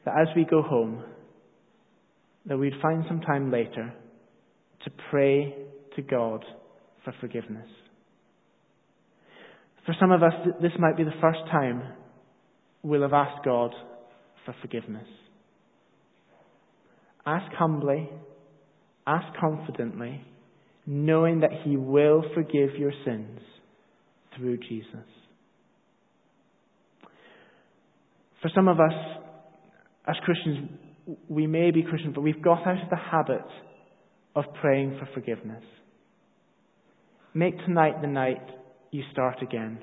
that 0.04 0.14
as 0.20 0.28
we 0.36 0.44
go 0.44 0.62
home, 0.62 1.02
that 2.46 2.58
we'd 2.58 2.74
find 2.82 3.04
some 3.08 3.20
time 3.20 3.50
later 3.50 3.92
to 4.84 4.90
pray 5.10 5.54
to 6.00 6.06
God 6.06 6.44
for 7.04 7.14
forgiveness. 7.20 7.66
For 9.86 9.94
some 9.98 10.12
of 10.12 10.22
us, 10.22 10.32
this 10.60 10.72
might 10.78 10.96
be 10.96 11.04
the 11.04 11.10
first 11.20 11.40
time 11.50 11.82
we'll 12.82 13.02
have 13.02 13.12
asked 13.12 13.44
God 13.44 13.72
for 14.44 14.54
forgiveness. 14.60 15.06
Ask 17.26 17.52
humbly, 17.52 18.08
ask 19.06 19.26
confidently, 19.38 20.22
knowing 20.86 21.40
that 21.40 21.50
He 21.64 21.76
will 21.76 22.24
forgive 22.34 22.76
your 22.78 22.92
sins 23.04 23.40
through 24.36 24.58
Jesus. 24.58 25.06
For 28.42 28.50
some 28.54 28.68
of 28.68 28.80
us, 28.80 28.92
as 30.06 30.16
Christians, 30.24 30.70
we 31.28 31.46
may 31.46 31.70
be 31.70 31.82
Christians, 31.82 32.14
but 32.14 32.22
we've 32.22 32.42
got 32.42 32.66
out 32.66 32.82
of 32.82 32.88
the 32.88 32.96
habit 32.96 33.44
of 34.34 34.44
praying 34.60 34.98
for 34.98 35.08
forgiveness. 35.12 35.62
Make 37.34 37.58
tonight 37.58 38.00
the 38.00 38.08
night 38.08 38.42
you 38.90 39.02
start 39.12 39.42
again. 39.42 39.78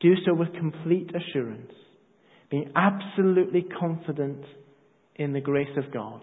Do 0.00 0.14
so 0.24 0.34
with 0.34 0.54
complete 0.54 1.10
assurance, 1.14 1.72
being 2.50 2.72
absolutely 2.74 3.66
confident 3.78 4.44
in 5.16 5.32
the 5.32 5.40
grace 5.40 5.76
of 5.76 5.92
God. 5.92 6.22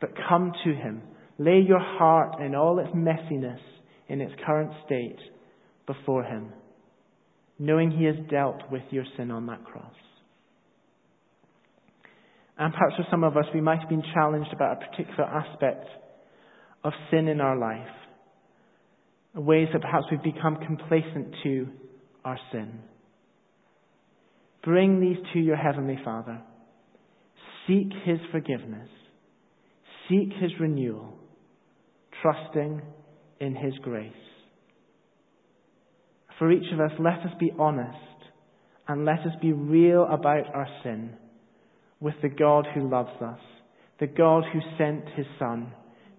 But 0.00 0.10
come 0.28 0.52
to 0.64 0.74
Him. 0.74 1.02
Lay 1.38 1.64
your 1.66 1.80
heart 1.80 2.40
in 2.40 2.54
all 2.54 2.78
its 2.78 2.94
messiness, 2.94 3.60
in 4.08 4.20
its 4.20 4.32
current 4.44 4.72
state, 4.86 5.18
before 5.86 6.24
Him, 6.24 6.52
knowing 7.58 7.90
He 7.90 8.04
has 8.04 8.16
dealt 8.30 8.62
with 8.70 8.82
your 8.90 9.04
sin 9.16 9.30
on 9.30 9.46
that 9.46 9.64
cross. 9.64 9.94
And 12.56 12.72
perhaps 12.72 12.94
for 12.96 13.06
some 13.10 13.24
of 13.24 13.36
us, 13.36 13.46
we 13.52 13.60
might 13.60 13.80
have 13.80 13.88
been 13.88 14.04
challenged 14.14 14.52
about 14.52 14.76
a 14.76 14.86
particular 14.86 15.24
aspect 15.24 15.86
of 16.84 16.92
sin 17.10 17.28
in 17.28 17.40
our 17.40 17.58
life, 17.58 17.88
ways 19.34 19.68
that 19.72 19.82
perhaps 19.82 20.06
we've 20.10 20.34
become 20.34 20.56
complacent 20.56 21.34
to 21.42 21.68
our 22.24 22.38
sin. 22.52 22.80
Bring 24.62 25.00
these 25.00 25.18
to 25.32 25.40
your 25.40 25.56
Heavenly 25.56 25.98
Father. 26.04 26.40
Seek 27.66 27.88
His 28.04 28.18
forgiveness. 28.30 28.88
Seek 30.08 30.30
His 30.40 30.52
renewal, 30.60 31.18
trusting 32.22 32.80
in 33.40 33.54
His 33.56 33.74
grace. 33.82 34.12
For 36.38 36.50
each 36.50 36.72
of 36.72 36.80
us, 36.80 36.92
let 36.98 37.20
us 37.20 37.34
be 37.38 37.52
honest 37.58 37.98
and 38.88 39.04
let 39.04 39.20
us 39.20 39.34
be 39.40 39.52
real 39.52 40.04
about 40.04 40.46
our 40.54 40.68
sin 40.82 41.10
with 42.00 42.14
the 42.22 42.28
God 42.28 42.66
who 42.74 42.88
loves 42.88 43.22
us, 43.22 43.38
the 44.00 44.06
God 44.06 44.44
who 44.52 44.60
sent 44.76 45.04
His 45.16 45.26
Son 45.38 45.72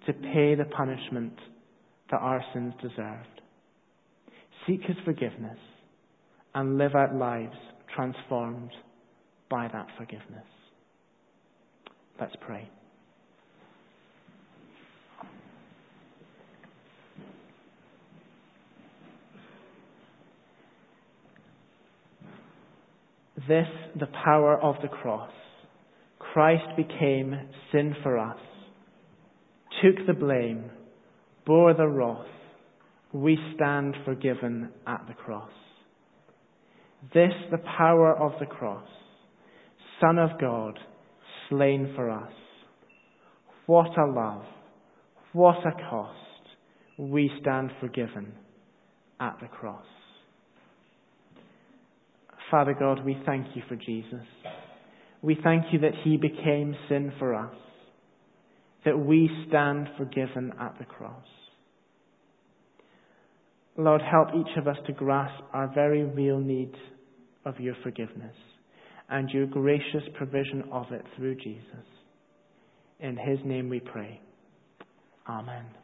to 0.07 0.13
pay 0.13 0.55
the 0.55 0.65
punishment 0.75 1.33
that 2.11 2.17
our 2.17 2.43
sins 2.53 2.73
deserved. 2.81 3.41
Seek 4.67 4.81
His 4.83 4.97
forgiveness 5.05 5.57
and 6.53 6.77
live 6.77 6.95
out 6.95 7.15
lives 7.15 7.57
transformed 7.95 8.71
by 9.49 9.67
that 9.71 9.87
forgiveness. 9.97 10.45
Let's 12.19 12.35
pray. 12.45 12.69
This, 23.47 23.67
the 23.99 24.07
power 24.23 24.59
of 24.59 24.75
the 24.81 24.87
cross. 24.87 25.31
Christ 26.17 26.65
became 26.75 27.33
sin 27.71 27.95
for 28.01 28.17
us, 28.17 28.39
took 29.83 30.07
the 30.07 30.13
blame, 30.13 30.69
bore 31.45 31.73
the 31.73 31.87
wrath. 31.87 32.25
We 33.13 33.37
stand 33.55 33.95
forgiven 34.03 34.71
at 34.85 35.05
the 35.07 35.13
cross. 35.13 35.51
This, 37.13 37.31
the 37.51 37.59
power 37.77 38.15
of 38.15 38.33
the 38.39 38.45
cross. 38.45 38.87
Son 40.01 40.17
of 40.17 40.31
God, 40.39 40.77
slain 41.49 41.93
for 41.95 42.09
us. 42.09 42.31
What 43.67 43.97
a 43.97 44.05
love. 44.05 44.43
What 45.33 45.57
a 45.65 45.71
cost. 45.89 46.15
We 46.97 47.31
stand 47.41 47.71
forgiven 47.79 48.33
at 49.19 49.37
the 49.41 49.47
cross. 49.47 49.85
Father 52.51 52.75
God, 52.77 53.03
we 53.05 53.17
thank 53.25 53.47
you 53.55 53.63
for 53.67 53.75
Jesus. 53.75 54.25
We 55.21 55.37
thank 55.43 55.65
you 55.71 55.79
that 55.79 55.93
he 56.03 56.17
became 56.17 56.75
sin 56.87 57.11
for 57.17 57.33
us, 57.33 57.55
that 58.85 58.97
we 58.97 59.29
stand 59.47 59.87
forgiven 59.97 60.53
at 60.59 60.77
the 60.79 60.85
cross. 60.85 61.25
Lord, 63.77 64.01
help 64.01 64.29
each 64.33 64.57
of 64.57 64.67
us 64.67 64.77
to 64.87 64.93
grasp 64.93 65.43
our 65.53 65.69
very 65.73 66.03
real 66.03 66.39
need 66.39 66.73
of 67.43 67.59
your 67.59 67.75
forgiveness 67.83 68.35
and 69.09 69.29
your 69.29 69.47
gracious 69.47 70.03
provision 70.15 70.63
of 70.71 70.91
it 70.91 71.03
through 71.15 71.35
Jesus. 71.35 71.85
In 72.99 73.17
his 73.17 73.39
name 73.43 73.69
we 73.69 73.79
pray. 73.79 74.21
Amen. 75.27 75.65